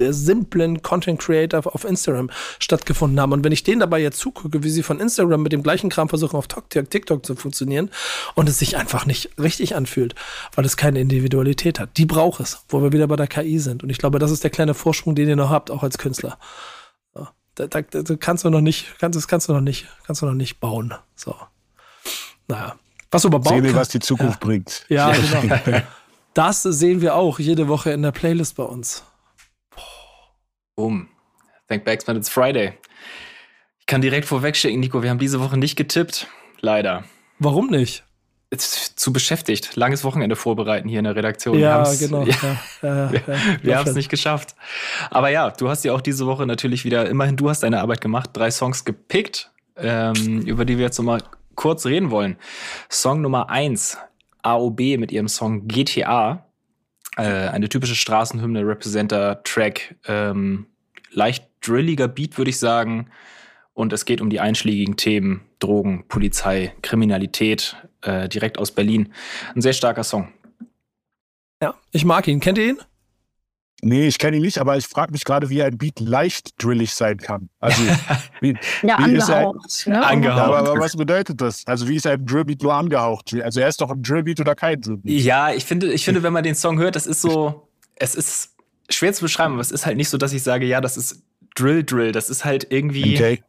[0.00, 3.32] simplen Content Creator auf Instagram stattgefunden haben.
[3.32, 6.08] Und wenn ich denen dabei jetzt zugucke, wie sie von Instagram mit dem gleichen Kram
[6.08, 7.90] versuchen, auf TikTok zu funktionieren
[8.34, 10.14] und es sich einfach nicht richtig anfühlt,
[10.54, 11.96] weil es keine Individualität hat.
[11.96, 13.82] Die braucht es, wo wir wieder bei der KI sind.
[13.82, 16.38] Und ich glaube, das ist der kleine Vorsprung, den ihr noch habt, auch als Künstler.
[17.58, 20.26] Da, da, da kannst du noch nicht, kannst, das kannst du noch nicht, kannst du
[20.26, 20.94] noch nicht bauen.
[21.16, 21.34] So.
[22.46, 22.76] Naja.
[23.10, 24.46] Was du überbauen Sehen wir, was die Zukunft ja.
[24.46, 24.86] bringt.
[24.88, 25.12] Ja,
[25.64, 25.80] genau.
[26.34, 29.02] Das sehen wir auch jede Woche in der Playlist bei uns.
[30.78, 31.08] Boom.
[31.66, 32.74] Thank Backsman, it's Friday.
[33.80, 36.28] Ich kann direkt vorwegschicken, Nico, wir haben diese Woche nicht getippt.
[36.60, 37.02] Leider.
[37.40, 38.04] Warum nicht?
[38.56, 39.74] Zu beschäftigt.
[39.74, 41.58] Langes Wochenende vorbereiten hier in der Redaktion.
[41.58, 42.24] Ja, genau.
[42.82, 43.22] Ja, ja, wir,
[43.60, 44.54] wir haben es nicht geschafft.
[45.10, 48.00] Aber ja, du hast ja auch diese Woche natürlich wieder, immerhin du hast deine Arbeit
[48.00, 51.24] gemacht, drei Songs gepickt, ähm, über die wir jetzt nochmal
[51.56, 52.36] kurz reden wollen.
[52.88, 53.98] Song Nummer eins,
[54.42, 56.47] AOB mit ihrem Song GTA
[57.18, 60.66] äh, eine typische Straßenhymne, Representer-Track, ähm,
[61.10, 63.10] leicht drilliger Beat, würde ich sagen.
[63.74, 69.12] Und es geht um die einschlägigen Themen Drogen, Polizei, Kriminalität, äh, direkt aus Berlin.
[69.54, 70.32] Ein sehr starker Song.
[71.60, 72.40] Ja, ich mag ihn.
[72.40, 72.78] Kennt ihr ihn?
[73.80, 76.92] Nee, ich kenne ihn nicht, aber ich frage mich gerade, wie ein Beat leicht drillig
[76.92, 77.48] sein kann.
[77.60, 77.80] Also,
[78.40, 79.66] wie, ja, wie angehaucht.
[79.66, 80.06] Ist er, ne?
[80.06, 80.40] angehaucht.
[80.40, 81.62] Aber, aber, was bedeutet das?
[81.64, 83.34] Also, wie ist ein Drillbeat nur angehaucht?
[83.34, 85.22] Also, er ist doch ein Drillbeat oder kein Drillbeat?
[85.22, 88.56] Ja, ich finde, ich finde, wenn man den Song hört, das ist so, es ist
[88.90, 91.22] schwer zu beschreiben, aber es ist halt nicht so, dass ich sage, ja, das ist
[91.54, 92.10] Drill, Drill.
[92.10, 93.42] Das ist halt irgendwie, okay.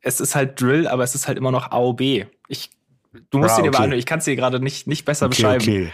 [0.00, 2.00] es ist halt Drill, aber es ist halt immer noch AOB.
[2.48, 2.70] Ich,
[3.30, 3.78] du musst ah, ihn dir okay.
[3.78, 5.62] mal anhören, ich kann es dir gerade nicht, nicht besser okay, beschreiben.
[5.62, 5.92] Okay.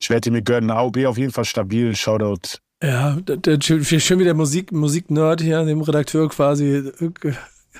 [0.00, 0.72] Ich werde ihn mir gönnen.
[0.72, 1.94] AOB auf jeden Fall stabil.
[1.94, 7.10] Shoutout ja, der, der, schön wie der Musik, Musiknerd hier, dem Redakteur quasi äh,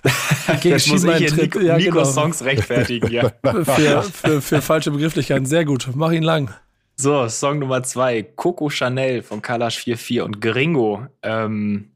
[0.60, 1.54] gegen Schienbeintritt.
[1.56, 2.04] Ja, Nico genau.
[2.04, 3.30] Songs rechtfertigen, ja.
[3.42, 5.46] für, für, für falsche Begrifflichkeiten.
[5.46, 5.88] Sehr gut.
[5.94, 6.50] Mach ihn lang.
[6.96, 8.22] So, Song Nummer zwei.
[8.22, 11.06] Coco Chanel von Kalash 44 und Gringo.
[11.22, 11.90] Ähm,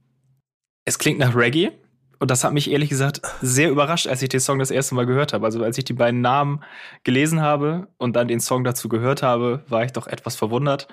[0.85, 1.73] es klingt nach Reggae.
[2.19, 5.05] Und das hat mich ehrlich gesagt sehr überrascht, als ich den Song das erste Mal
[5.05, 5.45] gehört habe.
[5.45, 6.63] Also als ich die beiden Namen
[7.05, 10.89] gelesen habe und dann den Song dazu gehört habe, war ich doch etwas verwundert.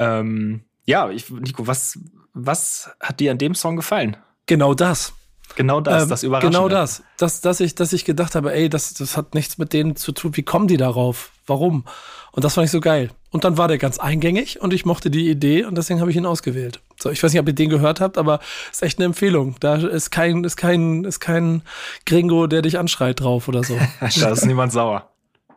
[0.00, 1.98] Ähm, ja, ich, Nico, was,
[2.32, 4.16] was hat dir an dem Song gefallen?
[4.46, 5.12] Genau das.
[5.56, 6.56] Genau das, ähm, das Überraschende.
[6.56, 7.02] Genau das.
[7.18, 10.12] das dass, ich, dass ich gedacht habe, ey, das, das hat nichts mit denen zu
[10.12, 10.36] tun.
[10.36, 11.32] Wie kommen die darauf?
[11.46, 11.84] Warum?
[12.32, 13.10] Und das fand ich so geil.
[13.30, 16.16] Und dann war der ganz eingängig und ich mochte die Idee und deswegen habe ich
[16.16, 16.80] ihn ausgewählt.
[16.98, 19.56] So, ich weiß nicht, ob ihr den gehört habt, aber ist echt eine Empfehlung.
[19.60, 21.62] Da ist kein, ist kein, ist kein
[22.06, 23.78] Gringo, der dich anschreit drauf oder so.
[24.20, 25.11] da ist niemand sauer.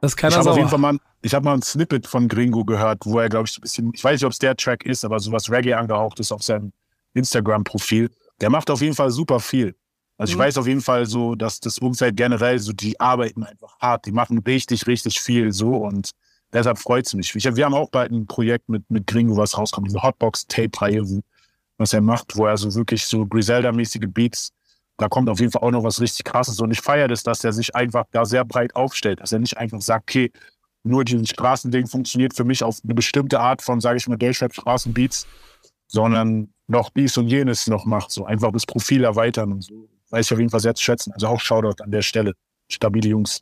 [0.06, 0.52] Das keiner ich sauer.
[0.52, 3.48] Auf jeden Fall mal, ich habe mal ein Snippet von Gringo gehört, wo er, glaube
[3.48, 5.74] ich, so ein bisschen, ich weiß nicht, ob es der Track ist, aber sowas Reggae
[5.74, 6.72] angehaucht ist auf seinem
[7.16, 8.12] Instagram-Profil.
[8.40, 9.76] Der macht auf jeden Fall super viel.
[10.18, 10.42] Also ich mhm.
[10.42, 14.12] weiß auf jeden Fall so, dass das Umfeld generell so, die arbeiten einfach hart, die
[14.12, 16.12] machen richtig, richtig viel so und
[16.54, 17.36] deshalb freut es mich.
[17.36, 21.22] Ich, wir haben auch bald ein Projekt mit, mit Gringo, was rauskommt, diese Hotbox-Tape-Reihe,
[21.78, 24.54] was er macht, wo er so wirklich so Griselda-mäßige Beats
[24.98, 26.60] da kommt auf jeden Fall auch noch was richtig Krasses.
[26.60, 29.58] Und ich feiere das, dass er sich einfach da sehr breit aufstellt, dass er nicht
[29.58, 30.32] einfach sagt, okay,
[30.84, 35.28] nur dieses Straßending funktioniert für mich auf eine bestimmte Art von, sage ich mal, Deutschrap-Straßenbeats,
[35.88, 38.12] sondern noch dies und jenes noch macht.
[38.12, 39.90] So einfach das Profil erweitern und so.
[40.12, 41.12] Weiß ich auf jeden Fall sehr zu schätzen.
[41.14, 42.34] Also auch Shoutout an der Stelle.
[42.72, 43.42] Stabile Jungs.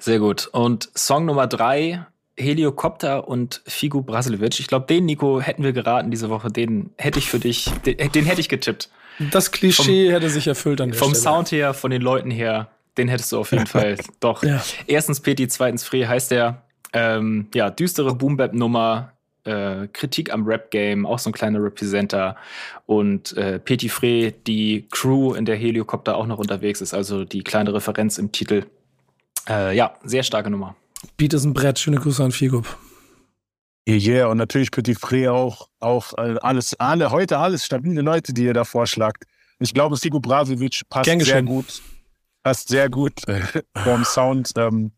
[0.00, 0.48] Sehr gut.
[0.52, 2.06] Und Song Nummer drei,
[2.36, 4.58] Heliokopter und Figu Brasilevic.
[4.58, 6.50] Ich glaube, den Nico hätten wir geraten diese Woche.
[6.50, 8.90] Den hätte ich für dich, den, den hätte ich getippt.
[9.30, 11.22] Das Klischee vom, hätte sich erfüllt an der Vom Stelle.
[11.22, 13.96] Sound her, von den Leuten her, den hättest du auf jeden Fall.
[14.20, 14.42] Doch.
[14.42, 14.62] Ja.
[14.86, 16.62] Erstens Peti, zweitens Free heißt der.
[16.92, 19.12] Ähm, ja, düstere Boom-Bap-Nummer,
[19.44, 22.36] äh, Kritik am Rap-Game, auch so ein kleiner Representer.
[22.86, 27.42] Und äh, Petit Frey, die Crew, in der Heliokopter auch noch unterwegs ist, also die
[27.42, 28.66] kleine Referenz im Titel.
[29.48, 30.76] Äh, ja, sehr starke Nummer.
[31.16, 32.78] Beat ist ein Brett, schöne Grüße an Figup.
[33.86, 38.32] Yeah, yeah, und natürlich Petit Frey auch, auch äh, alles, alle, heute alles stabile Leute,
[38.32, 39.24] die ihr da vorschlagt.
[39.58, 41.82] Ich glaube, Sigo Brasovic passt sehr gut,
[42.42, 43.42] passt sehr gut äh,
[43.76, 44.92] vom Sound ähm,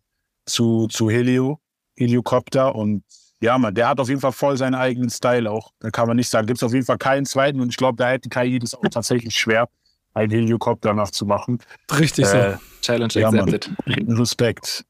[0.47, 1.61] zu, zu Helio,
[1.97, 3.03] Heliokopter und
[3.41, 5.73] ja, man, der hat auf jeden Fall voll seinen eigenen Style auch.
[5.81, 7.97] Da kann man nicht sagen, gibt es auf jeden Fall keinen zweiten und ich glaube,
[7.97, 9.69] da hätte KI das auch tatsächlich schwer,
[10.15, 11.59] einen Heliokopter nachzumachen.
[11.99, 12.59] Richtig äh, so.
[12.83, 13.71] Challenge ja, accepted.
[13.85, 14.85] Man, Respekt.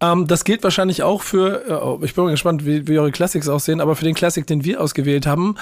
[0.00, 3.48] Ähm, das gilt wahrscheinlich auch für, äh, ich bin mal gespannt, wie, wie eure Classics
[3.48, 5.56] aussehen, aber für den Classic, den wir ausgewählt haben,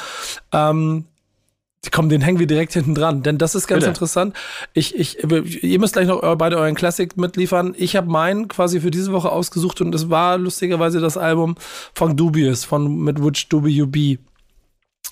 [0.52, 1.06] ähm,
[1.90, 3.88] Komm, den hängen wir direkt hinten dran, denn das ist ganz Bitte.
[3.88, 4.36] interessant.
[4.72, 7.74] Ich, ich, ihr müsst gleich noch beide euren Classic mitliefern.
[7.76, 11.56] Ich habe meinen quasi für diese Woche ausgesucht und es war lustigerweise das Album
[11.92, 14.18] von Dubious, von mit Which WB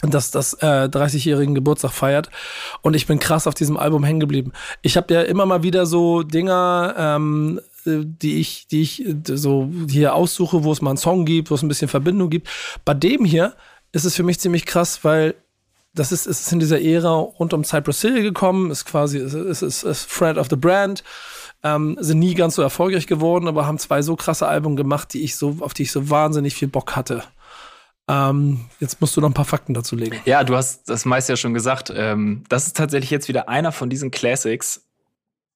[0.03, 2.31] das das äh, 30-jährigen Geburtstag feiert
[2.81, 4.53] und ich bin krass auf diesem Album hängen geblieben.
[4.81, 10.15] Ich habe ja immer mal wieder so Dinger, ähm, die ich, die ich so hier
[10.15, 12.49] aussuche, wo es mal einen Song gibt, wo es ein bisschen Verbindung gibt.
[12.85, 13.55] Bei dem hier
[13.93, 15.35] ist es für mich ziemlich krass, weil
[15.95, 19.83] das ist, ist in dieser Ära rund um Cypress Hill gekommen, ist quasi, ist, ist,
[19.83, 21.03] ist Friend of the Brand,
[21.63, 25.23] ähm, sind nie ganz so erfolgreich geworden, aber haben zwei so krasse Alben gemacht, die
[25.23, 27.25] ich so, auf die ich so wahnsinnig viel Bock hatte.
[28.09, 30.19] Ähm, jetzt musst du noch ein paar Fakten dazu legen.
[30.25, 31.93] Ja, du hast das meiste ja schon gesagt.
[31.95, 34.85] Ähm, das ist tatsächlich jetzt wieder einer von diesen Classics,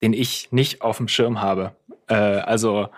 [0.03, 1.75] den ich nicht auf dem Schirm habe.
[2.09, 2.89] Äh, also,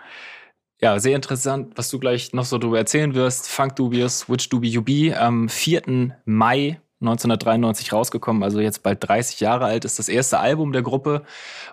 [0.80, 3.48] ja, sehr interessant, was du gleich noch so darüber erzählen wirst.
[3.48, 6.16] Funk Dubious, Which Dubi UB, am 4.
[6.24, 11.24] Mai 1993 rausgekommen, also jetzt bald 30 Jahre alt, ist das erste Album der Gruppe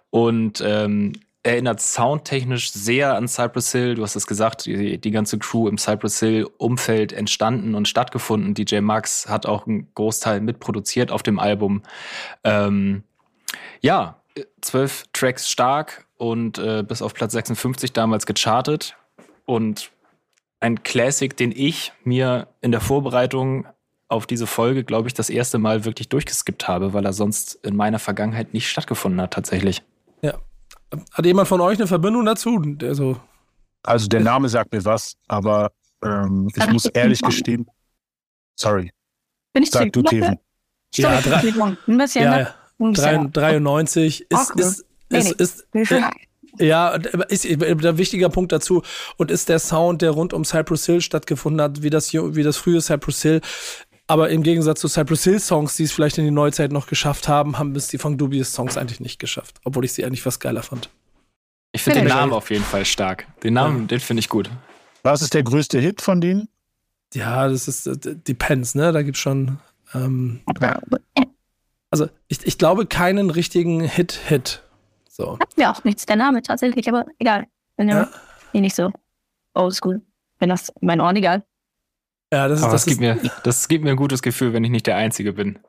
[0.09, 1.13] und ähm,
[1.43, 3.95] erinnert soundtechnisch sehr an Cypress Hill.
[3.95, 8.53] Du hast es gesagt, die, die ganze Crew im Cypress Hill Umfeld entstanden und stattgefunden.
[8.53, 11.83] DJ Max hat auch einen Großteil mitproduziert auf dem Album.
[12.45, 13.03] Ähm,
[13.81, 14.22] ja,
[14.61, 18.95] zwölf Tracks stark und äh, bis auf Platz 56 damals gechartet
[19.45, 19.91] und
[20.59, 23.67] ein Classic, den ich mir in der Vorbereitung
[24.07, 27.75] auf diese Folge, glaube ich, das erste Mal wirklich durchgeskippt habe, weil er sonst in
[27.75, 29.81] meiner Vergangenheit nicht stattgefunden hat, tatsächlich.
[30.21, 30.39] Ja.
[31.11, 32.61] Hat jemand von euch eine Verbindung dazu?
[32.81, 33.19] Also,
[33.81, 35.71] also der Name sagt mir was, aber
[36.03, 37.67] ähm, ich muss ehrlich gestehen.
[38.55, 38.91] Sorry.
[39.51, 40.39] Bin ich Sag du, Teven.
[40.95, 41.43] Ja, drei,
[42.13, 42.55] ja,
[42.91, 45.93] 93 ist, ist, ist, ist, ist,
[46.59, 48.83] ja, ist der wichtiger Punkt dazu
[49.17, 52.57] und ist der Sound, der rund um Cypress Hill stattgefunden hat, wie das, wie das
[52.57, 53.41] frühe Cypress Hill,
[54.07, 57.27] aber im Gegensatz zu Cypress Hill Songs, die es vielleicht in die Neuzeit noch geschafft
[57.27, 59.59] haben, haben es die von Dubious Songs eigentlich nicht geschafft.
[59.63, 60.89] Obwohl ich sie eigentlich was geiler fand.
[61.71, 63.25] Ich finde den Namen auf jeden Fall stark.
[63.43, 63.87] Den Namen, ja.
[63.87, 64.51] den finde ich gut.
[65.01, 66.47] Was ist der größte Hit von denen?
[67.13, 68.91] Ja, das ist äh, Depends, ne?
[68.91, 69.57] Da gibt's schon.
[69.93, 70.41] Ähm,
[71.93, 74.63] also ich, ich glaube keinen richtigen Hit-Hit.
[75.07, 75.37] So.
[75.39, 77.45] Hat mir auch nichts, der Name tatsächlich, aber egal.
[77.77, 78.09] Bin ja,
[78.51, 78.61] ja.
[78.61, 78.91] nicht so
[79.53, 80.01] oldschool.
[80.39, 81.43] Wenn das mein Ohren egal.
[82.33, 84.71] Ja, das, ist, das, das, gibt mir, das gibt mir ein gutes Gefühl, wenn ich
[84.71, 85.59] nicht der Einzige bin,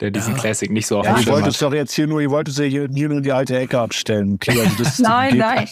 [0.00, 0.40] der diesen ja.
[0.40, 1.24] Classic nicht so auf ja, hat.
[1.24, 4.34] Ihr wolltet doch jetzt hier nur, ihr wolltet hier, hier nur die alte Ecke abstellen.
[4.34, 5.66] Okay, also nein, nein.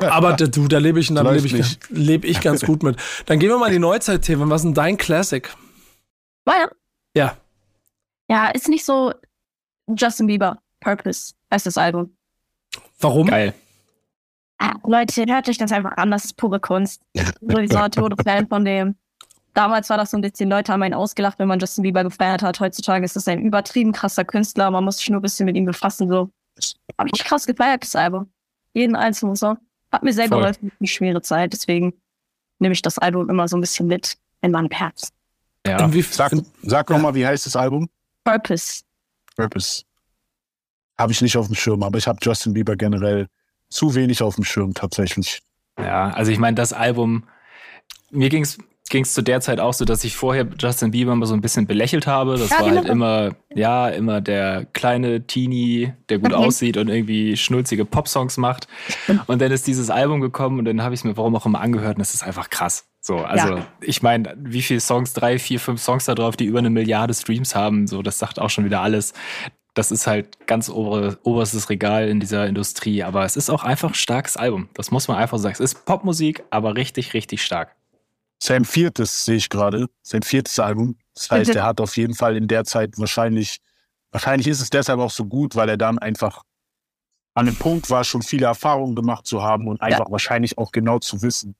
[0.00, 2.96] Aber du, da lebe ich, da lebe ich, lebe ich ganz gut mit.
[3.26, 4.48] Dann gehen wir mal in die Neuzeit, Themen.
[4.48, 5.46] Was ist denn dein Classic?
[6.46, 6.70] Meine?
[7.14, 7.36] Ja.
[8.28, 9.12] Ja, ist nicht so
[9.86, 12.16] Justin Bieber, Purpose heißt das Album.
[13.00, 13.26] Warum?
[13.26, 13.54] Geil.
[14.58, 17.02] Ah, Leute, hört euch das einfach an, das ist pure Kunst.
[17.40, 18.96] Sowieso tote Fan von dem.
[19.52, 22.42] Damals war das so ein bisschen, Leute haben einen ausgelacht, wenn man Justin Bieber gefeiert
[22.42, 22.58] hat.
[22.60, 24.70] Heutzutage ist das ein übertrieben krasser Künstler.
[24.70, 26.08] Man muss sich nur ein bisschen mit ihm befassen.
[26.08, 26.30] So.
[26.98, 28.30] Hab ich krass gefeiert, das Album.
[28.72, 29.58] Jeden einzelnen Song.
[29.92, 30.38] Hat mir sehr Voll.
[30.38, 31.52] geholfen, eine schwere Zeit.
[31.52, 31.94] Deswegen
[32.58, 35.12] nehme ich das Album immer so ein bisschen mit in meinem Herz.
[35.66, 35.88] Ja.
[36.10, 36.96] Sag, sag ja.
[36.96, 37.88] nochmal, wie heißt das Album?
[38.24, 38.82] Purpose.
[39.36, 39.82] Purpose.
[40.98, 43.28] Habe ich nicht auf dem Schirm, aber ich habe Justin Bieber generell
[43.68, 45.42] zu wenig auf dem Schirm tatsächlich.
[45.78, 47.24] Ja, also ich meine, das Album,
[48.10, 48.58] mir ging es
[48.90, 51.40] ging es zu der Zeit auch so, dass ich vorher Justin Bieber mal so ein
[51.40, 52.36] bisschen belächelt habe.
[52.36, 52.92] Das ja, war halt genau.
[52.92, 56.44] immer, ja, immer der kleine Teenie, der gut okay.
[56.44, 58.68] aussieht und irgendwie schnulzige Popsongs macht.
[59.26, 61.60] Und dann ist dieses Album gekommen und dann habe ich es mir warum auch immer
[61.60, 62.86] angehört und es ist einfach krass.
[63.06, 63.66] So, also ja.
[63.82, 67.12] ich meine, wie viele Songs, drei, vier, fünf Songs da drauf, die über eine Milliarde
[67.12, 69.12] Streams haben, so, das sagt auch schon wieder alles.
[69.74, 73.02] das ist halt ganz obere, oberstes Regal in dieser Industrie.
[73.02, 74.70] Aber es ist auch einfach ein starkes Album.
[74.72, 75.52] Das muss man einfach sagen.
[75.52, 77.76] Es ist Popmusik, aber richtig, richtig stark.
[78.42, 79.88] Sein viertes sehe ich gerade.
[80.02, 80.96] Sein viertes Album.
[81.14, 83.58] Das heißt, er hat auf jeden Fall in der Zeit wahrscheinlich,
[84.12, 86.42] wahrscheinlich ist es deshalb auch so gut, weil er dann einfach
[87.34, 90.10] an dem Punkt war, schon viele Erfahrungen gemacht zu haben und einfach ja.
[90.10, 91.54] wahrscheinlich auch genau zu wissen,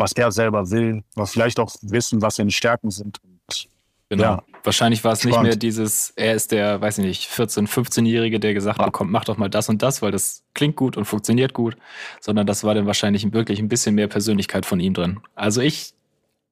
[0.00, 3.18] was er selber will, was vielleicht auch wissen, was seine Stärken sind.
[3.22, 3.68] Und,
[4.08, 4.22] genau.
[4.24, 4.42] Ja.
[4.64, 8.52] Wahrscheinlich war es nicht mehr dieses, er ist der, weiß ich nicht, 14-, 15-Jährige, der
[8.54, 11.76] gesagt bekommt, mach doch mal das und das, weil das klingt gut und funktioniert gut,
[12.20, 15.20] sondern das war dann wahrscheinlich wirklich ein bisschen mehr Persönlichkeit von ihm drin.
[15.34, 15.94] Also ich,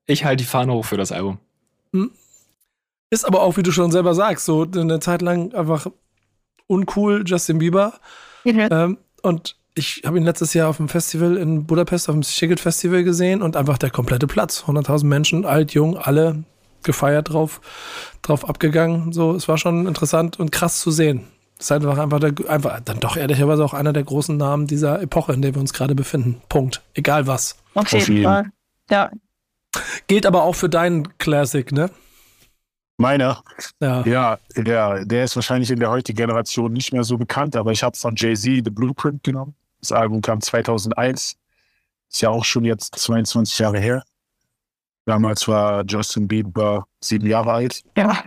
[0.07, 1.39] ich halte die Fahne hoch für das Album.
[1.93, 2.13] Hm.
[3.11, 5.87] Ist aber auch, wie du schon selber sagst, so eine Zeit lang einfach
[6.67, 7.99] uncool, Justin Bieber.
[8.45, 8.69] Mhm.
[8.71, 12.61] Ähm, und ich habe ihn letztes Jahr auf dem Festival in Budapest, auf dem Schicket
[12.61, 14.65] Festival gesehen und einfach der komplette Platz.
[14.67, 16.45] 100.000 Menschen, alt, jung, alle
[16.83, 17.61] gefeiert drauf,
[18.23, 19.13] drauf abgegangen.
[19.13, 21.29] So, es war schon interessant und krass zu sehen.
[21.59, 25.03] Es ist einfach, einfach, der, einfach dann doch ehrlicherweise auch einer der großen Namen dieser
[25.03, 26.41] Epoche, in der wir uns gerade befinden.
[26.49, 26.83] Punkt.
[26.95, 27.57] Egal was.
[27.75, 28.51] Auf jeden Fall.
[28.91, 29.11] Ja.
[30.07, 31.91] Gilt aber auch für deinen Classic, ne?
[32.97, 33.43] Meiner?
[33.81, 34.05] Ja.
[34.05, 37.83] Ja, der, der ist wahrscheinlich in der heutigen Generation nicht mehr so bekannt, aber ich
[37.83, 39.55] habe von Jay-Z The Blueprint genommen.
[39.81, 41.37] Das Album kam 2001.
[42.11, 44.05] Ist ja auch schon jetzt 22 Jahre her.
[45.05, 47.83] Damals war Justin Bieber sieben Jahre alt.
[47.97, 48.25] Ja.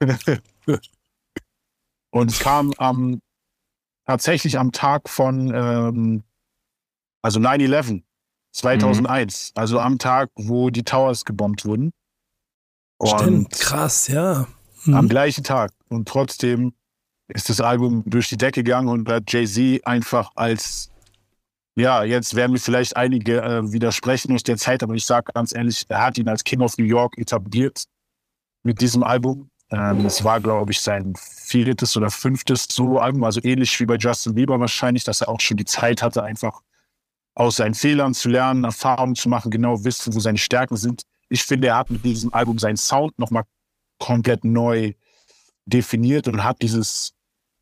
[2.10, 3.20] Und es kam am,
[4.06, 6.22] tatsächlich am Tag von, ähm,
[7.22, 8.02] also 9-11,
[8.52, 9.52] 2001.
[9.54, 9.60] Mhm.
[9.60, 11.92] Also am Tag, wo die Towers gebombt wurden.
[13.04, 14.46] Stimmt, krass, ja.
[14.84, 14.94] Mhm.
[14.94, 15.72] Am gleichen Tag.
[15.88, 16.74] Und trotzdem
[17.28, 20.90] ist das Album durch die Decke gegangen und hat Jay-Z einfach als,
[21.76, 25.54] ja, jetzt werden mir vielleicht einige äh, widersprechen aus der Zeit, aber ich sage ganz
[25.54, 27.84] ehrlich, er hat ihn als King of New York etabliert
[28.62, 29.50] mit diesem Album.
[29.70, 34.34] Ähm, es war, glaube ich, sein viertes oder fünftes Soloalbum, also ähnlich wie bei Justin
[34.34, 36.62] Bieber wahrscheinlich, dass er auch schon die Zeit hatte, einfach
[37.34, 41.42] aus seinen Fehlern zu lernen, Erfahrungen zu machen, genau wissen, wo seine Stärken sind ich
[41.42, 43.44] finde, er hat mit diesem Album seinen Sound nochmal
[43.98, 44.94] komplett neu
[45.66, 47.14] definiert und hat dieses,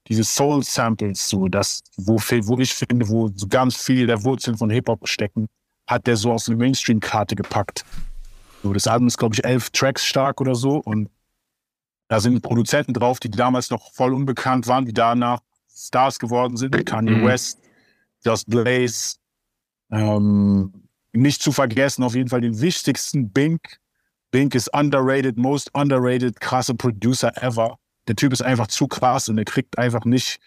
[0.09, 4.71] diese Soul-Samples, so das, wo, wo ich finde, wo so ganz viele der Wurzeln von
[4.71, 5.49] Hip-Hop stecken,
[5.87, 7.85] hat der so auf eine Mainstream-Karte gepackt.
[8.63, 11.11] So, das Album ist, glaube ich, elf Tracks stark oder so und
[12.09, 15.41] da sind Produzenten drauf, die damals noch voll unbekannt waren, die danach
[15.77, 16.87] Stars geworden sind.
[16.87, 17.27] Kanye mhm.
[17.27, 17.59] West,
[18.25, 19.17] Just Blaze,
[19.91, 23.79] ähm, nicht zu vergessen, auf jeden Fall den wichtigsten Bink.
[24.31, 27.79] Bink ist underrated, most underrated, krasse Producer ever.
[28.09, 30.39] Der Typ ist einfach zu krass und er kriegt einfach nicht,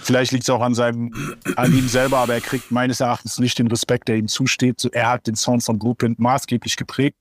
[0.00, 1.12] vielleicht liegt es auch an seinem,
[1.56, 4.84] an ihm selber, aber er kriegt meines Erachtens nicht den Respekt, der ihm zusteht.
[4.92, 7.16] Er hat den Sound von Blueprint maßgeblich geprägt.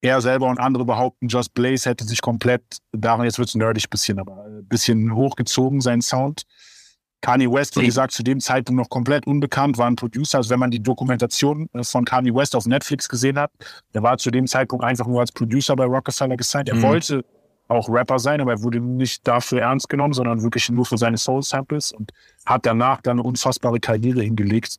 [0.00, 2.62] Er selber und andere behaupten, Just Blaze hätte sich komplett,
[2.92, 6.42] daran jetzt wird es nerdig bisschen, aber ein bisschen hochgezogen, sein Sound.
[7.24, 10.36] Kanye West, wie gesagt, zu dem Zeitpunkt noch komplett unbekannt, war ein Producer.
[10.36, 13.50] Also wenn man die Dokumentation äh, von Kanye West auf Netflix gesehen hat,
[13.94, 16.68] der war zu dem Zeitpunkt einfach nur als Producer bei Rockefeller gesigned.
[16.68, 16.82] Er mhm.
[16.82, 17.24] wollte
[17.68, 21.16] auch Rapper sein, aber er wurde nicht dafür ernst genommen, sondern wirklich nur für seine
[21.16, 22.12] Soul-Samples und
[22.44, 24.76] hat danach dann eine unfassbare Karriere hingelegt.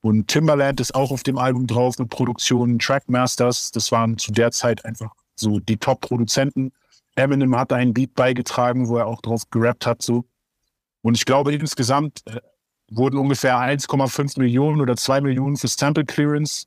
[0.00, 4.50] Und Timbaland ist auch auf dem Album drauf mit Produktionen, Trackmasters, das waren zu der
[4.50, 6.72] Zeit einfach so die Top-Produzenten.
[7.16, 10.24] Eminem hat einen Beat beigetragen, wo er auch drauf gerappt hat, so.
[11.02, 12.40] Und ich glaube, insgesamt äh,
[12.90, 16.66] wurden ungefähr 1,5 Millionen oder 2 Millionen für Sample Clearance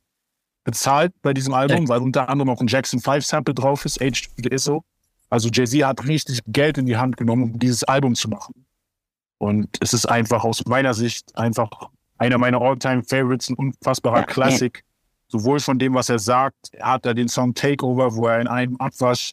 [0.64, 1.88] bezahlt bei diesem Album, ja.
[1.88, 4.84] weil unter anderem auch ein Jackson 5 Sample drauf ist, Age to the ISO.
[5.30, 8.66] Also Jay-Z hat richtig Geld in die Hand genommen, um dieses Album zu machen.
[9.38, 11.70] Und es ist einfach aus meiner Sicht einfach
[12.18, 14.84] einer meiner All-Time Favorites, ein unfassbarer Klassik.
[15.28, 18.48] Sowohl von dem, was er sagt, er hat da den Song Takeover, wo er in
[18.48, 19.32] einem Abwasch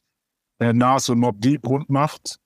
[0.59, 2.37] äh, Nas und Mob Deep rund macht.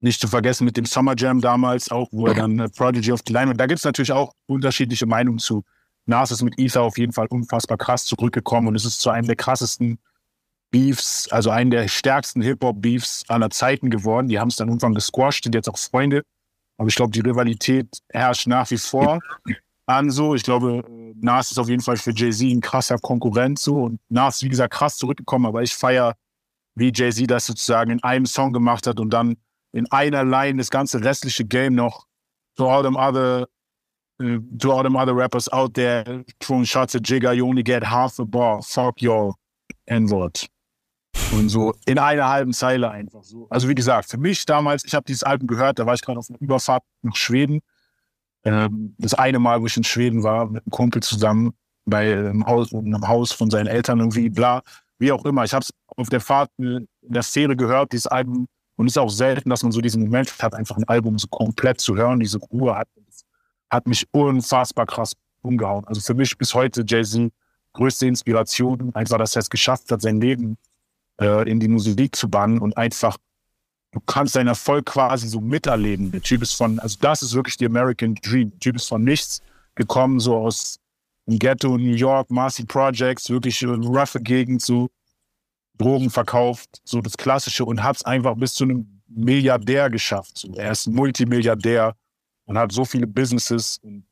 [0.00, 3.22] Nicht zu vergessen mit dem Summer Jam damals auch, wo er dann äh, Prodigy auf
[3.22, 3.60] die Leinwand.
[3.60, 5.64] Da gibt es natürlich auch unterschiedliche Meinungen zu.
[6.06, 9.26] Nas ist mit Ether auf jeden Fall unfassbar krass zurückgekommen und es ist zu einem
[9.26, 9.98] der krassesten
[10.70, 14.28] Beefs, also einen der stärksten Hip-Hop-Beefs aller Zeiten geworden.
[14.28, 16.22] Die haben es dann irgendwann gesquashed, sind jetzt auch Freunde.
[16.78, 19.20] Aber ich glaube, die Rivalität herrscht nach wie vor
[19.86, 20.34] an so.
[20.34, 20.84] Ich glaube,
[21.20, 23.84] Nas ist auf jeden Fall für Jay-Z ein krasser Konkurrent so.
[23.84, 26.14] Und Nas ist, wie gesagt, krass zurückgekommen, aber ich feiere,
[26.74, 29.36] wie Jay-Z das sozusagen in einem Song gemacht hat und dann
[29.72, 32.06] in einer Line das ganze restliche Game noch
[32.56, 33.46] to all them other
[34.22, 37.84] uh, to all them other rappers out there throwing shots at Jigga, you only get
[37.84, 38.62] half a bar.
[38.62, 39.34] Fuck your
[39.86, 40.48] N-Word.
[41.32, 43.46] Und so in einer halben Zeile einfach so.
[43.50, 46.18] Also wie gesagt, für mich damals, ich habe dieses Album gehört, da war ich gerade
[46.18, 47.60] auf einer Überfahrt nach Schweden.
[48.44, 51.52] Ähm, das eine Mal, wo ich in Schweden war, mit einem Kumpel zusammen
[51.84, 54.62] bei einem Haus, einem Haus von seinen Eltern irgendwie, bla,
[54.98, 55.44] wie auch immer.
[55.44, 58.46] Ich habe es auf der Fahrt in der Fähre gehört, dieses Album
[58.76, 61.28] Und es ist auch selten, dass man so diesen Moment hat, einfach ein Album so
[61.28, 62.88] komplett zu hören, diese Ruhe hat.
[63.70, 65.12] Hat mich unfassbar krass
[65.42, 65.84] umgehauen.
[65.86, 67.32] Also für mich bis heute Jay-Z
[67.72, 70.56] größte Inspiration, einfach, dass er es geschafft hat, sein Leben
[71.20, 73.16] äh, in die Musik zu bannen und einfach,
[73.92, 76.10] du kannst deinen Erfolg quasi so miterleben.
[76.10, 78.50] Der Typ ist von, also das ist wirklich die American Dream.
[78.50, 79.42] Der Typ ist von nichts
[79.74, 80.78] gekommen, so aus
[81.26, 84.88] dem Ghetto New York, Marcy Projects, wirklich eine roughe Gegend, so
[85.78, 90.38] Drogen verkauft, so das Klassische und hat es einfach bis zu einem Milliardär geschafft.
[90.38, 90.52] So.
[90.54, 91.94] Er ist ein Multimilliardär
[92.46, 94.04] und hat so viele Businesses und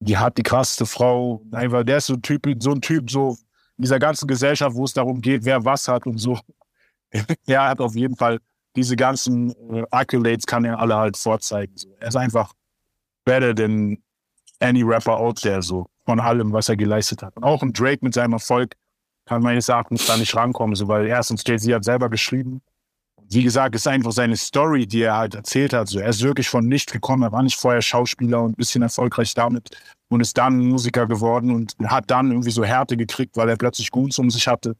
[0.00, 1.42] die hat die krasseste Frau.
[1.50, 3.47] Einfach, der ist so ein Typ, so ein Typ, so in
[3.78, 6.38] dieser ganzen Gesellschaft, wo es darum geht, wer was hat und so.
[7.46, 8.38] er hat auf jeden Fall
[8.76, 11.76] diese ganzen äh, Accolades kann er alle halt vorzeigen.
[11.76, 11.88] So.
[11.98, 12.52] Er ist einfach
[13.24, 13.98] better than
[14.60, 17.36] any rapper out there, so von allem, was er geleistet hat.
[17.36, 18.74] Und auch ein Drake mit seinem Erfolg
[19.26, 22.62] kann meines Erachtens da nicht rankommen, so, weil erstens Jay-Z hat selber geschrieben.
[23.30, 25.88] Wie gesagt, ist einfach seine Story, die er halt erzählt hat.
[25.88, 27.22] So, er ist wirklich von nicht gekommen.
[27.22, 29.70] Er war nicht vorher Schauspieler und ein bisschen erfolgreich damit
[30.08, 33.90] und ist dann Musiker geworden und hat dann irgendwie so Härte gekriegt, weil er plötzlich
[33.90, 34.76] Goons um sich hatte.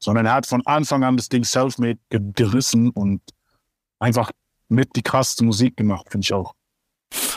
[0.00, 3.20] Sondern er hat von Anfang an das Ding self-made gerissen und
[3.98, 4.30] einfach
[4.68, 6.54] mit die krasseste Musik gemacht, finde ich auch.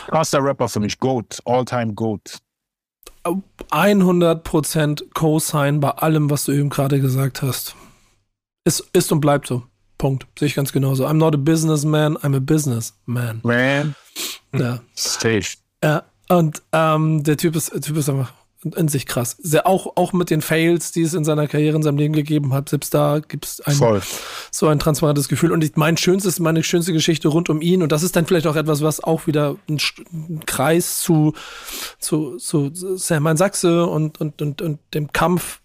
[0.06, 2.38] Krasser Rapper für mich, Goat, All-Time Goat.
[3.24, 7.74] 100% Co-Sign bei allem, was du eben gerade gesagt hast.
[8.64, 9.64] Ist, ist und bleibt so.
[10.02, 10.26] Punkt.
[10.36, 11.06] Sehe ich ganz genauso.
[11.06, 13.38] I'm not a businessman, I'm a businessman.
[13.44, 13.94] Man.
[14.52, 14.80] Ja.
[14.98, 15.58] Stage.
[15.80, 16.02] Ja.
[16.28, 18.32] Und ähm, der Typ ist, der Typ ist einfach
[18.64, 19.36] in sich krass.
[19.40, 22.52] Sehr, auch, auch mit den Fails, die es in seiner Karriere, in seinem Leben gegeben
[22.52, 24.02] hat, selbst da gibt es ein,
[24.50, 25.52] so ein transparentes Gefühl.
[25.52, 28.48] Und ich, mein schönstes, meine schönste Geschichte rund um ihn, und das ist dann vielleicht
[28.48, 29.78] auch etwas, was auch wieder ein,
[30.12, 31.32] ein Kreis zu,
[32.00, 35.61] zu, zu Sam Sachse und, und, und, und dem Kampf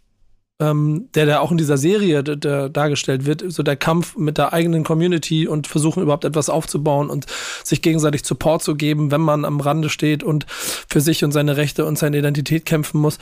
[0.60, 4.40] ähm, der da auch in dieser Serie der, der dargestellt wird, so der Kampf mit
[4.40, 7.28] der eigenen Community und versuchen überhaupt etwas aufzubauen und
[7.64, 11.58] sich gegenseitig Support zu geben, wenn man am Rande steht und für sich und seine
[11.58, 13.18] Rechte und seine Identität kämpfen muss.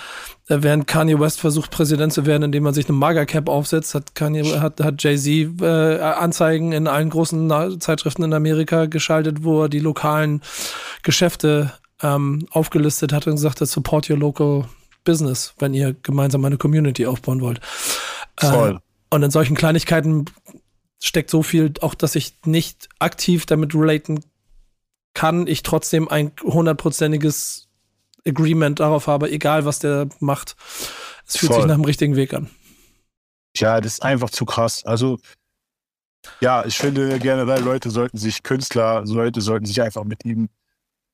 [0.47, 4.15] Äh, während Kanye West versucht, Präsident zu werden, indem man sich eine Maga-Cap aufsetzt, hat
[4.15, 9.69] Kanye, hat, hat Jay-Z äh, Anzeigen in allen großen Zeitschriften in Amerika geschaltet, wo er
[9.69, 10.41] die lokalen
[11.03, 14.65] Geschäfte ähm, aufgelistet hat und gesagt hat, support your local
[15.05, 17.59] Business, wenn ihr gemeinsam eine Community aufbauen wollt.
[18.41, 18.71] Äh, Voll.
[18.71, 20.25] Äh, und in solchen Kleinigkeiten
[21.01, 24.19] steckt so viel, auch dass ich nicht aktiv damit relaten
[25.13, 27.69] kann, ich trotzdem ein hundertprozentiges
[28.27, 30.55] Agreement darauf habe, egal was der macht.
[31.25, 31.61] Es fühlt Voll.
[31.61, 32.49] sich nach dem richtigen Weg an.
[33.55, 34.83] Ja, das ist einfach zu krass.
[34.85, 35.19] Also,
[36.41, 40.49] ja, ich finde generell, Leute sollten sich, Künstler, Leute sollten sich einfach mit ihm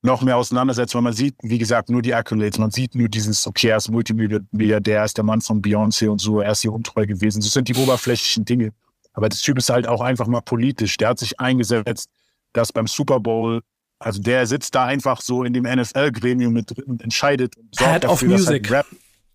[0.02, 3.46] noch mehr auseinandersetzt, weil man sieht, wie gesagt, nur die Accolades, man sieht nur dieses,
[3.46, 6.72] okay, er ist Multimilliardär, er ist der Mann von Beyoncé und so, er ist hier
[6.72, 7.40] untreu gewesen.
[7.40, 8.72] Das sind die oberflächlichen Dinge.
[9.14, 10.96] Aber das Typ ist halt auch einfach mal politisch.
[10.96, 12.10] Der hat sich eingesetzt,
[12.52, 13.62] dass beim Super Bowl,
[13.98, 17.56] also der sitzt da einfach so in dem NFL-Gremium mit drin und entscheidet.
[17.56, 18.70] Und Head dafür, of Music.
[18.70, 18.86] Halt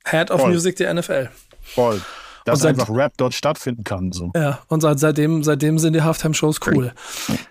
[0.05, 0.51] Head of Voll.
[0.51, 1.29] Music der NFL.
[1.61, 2.01] Voll.
[2.43, 4.11] Dass seit, einfach Rap dort stattfinden kann.
[4.11, 4.31] So.
[4.35, 6.93] Ja, und seitdem, seitdem sind die Halftime-Shows cool.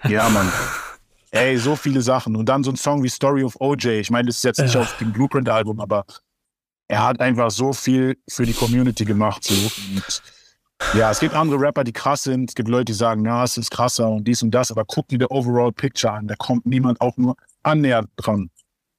[0.08, 0.50] Ja, Mann.
[1.30, 2.36] Ey, so viele Sachen.
[2.36, 4.00] Und dann so ein Song wie Story of OJ.
[4.00, 4.80] Ich meine, das ist jetzt nicht ja.
[4.80, 6.04] auf dem Blueprint-Album, aber
[6.88, 9.44] er hat einfach so viel für die Community gemacht.
[9.44, 9.54] So.
[9.54, 10.22] Und
[10.94, 12.50] ja, es gibt andere Rapper, die krass sind.
[12.50, 14.70] Es gibt Leute, die sagen, na, es ist krasser und dies und das.
[14.70, 16.28] Aber guck dir der Overall Picture an.
[16.28, 18.50] Da kommt niemand auch nur annähernd dran.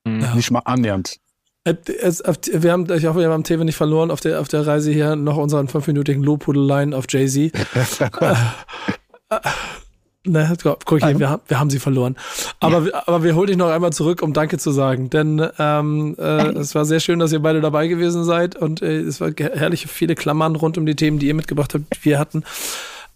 [0.06, 0.36] Ja.
[0.36, 1.18] Nicht mal annähernd.
[1.64, 4.92] Äh, wir haben, ich hoffe, wir haben TV nicht verloren auf der, auf der Reise
[4.92, 7.54] hier noch unseren fünfminütigen Lobhudeleien auf Jay-Z.
[10.28, 12.18] Ne, guck hier, wir, wir haben sie verloren.
[12.60, 13.04] Aber, ja.
[13.06, 15.10] aber wir holen dich noch einmal zurück, um Danke zu sagen.
[15.10, 19.00] Denn ähm, äh, es war sehr schön, dass ihr beide dabei gewesen seid und äh,
[19.00, 22.20] es war herrliche viele Klammern rund um die Themen, die ihr mitgebracht habt, die wir
[22.20, 22.44] hatten.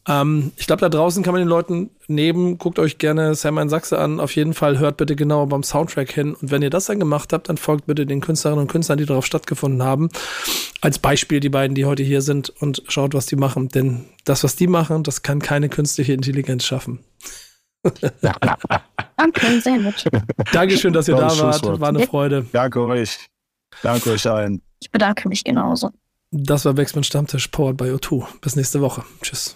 [0.07, 3.69] Ähm, ich glaube, da draußen kann man den Leuten neben, guckt euch gerne Sam in
[3.69, 4.19] Sachse an.
[4.19, 6.33] Auf jeden Fall hört bitte genau beim Soundtrack hin.
[6.33, 9.05] Und wenn ihr das dann gemacht habt, dann folgt bitte den Künstlerinnen und Künstlern, die
[9.05, 10.09] darauf stattgefunden haben.
[10.81, 13.69] Als Beispiel die beiden, die heute hier sind und schaut, was die machen.
[13.69, 16.99] Denn das, was die machen, das kann keine künstliche Intelligenz schaffen.
[19.17, 20.05] Danke, sehr nett.
[20.51, 21.79] Dankeschön, dass ihr da wart.
[21.79, 22.45] War eine Freude.
[22.51, 23.27] Danke euch.
[23.83, 24.61] Danke euch allen.
[24.79, 25.91] Ich bedanke mich genauso.
[26.31, 28.25] Das war Backspin Stammtisch, powered by O2.
[28.41, 29.03] Bis nächste Woche.
[29.21, 29.55] Tschüss.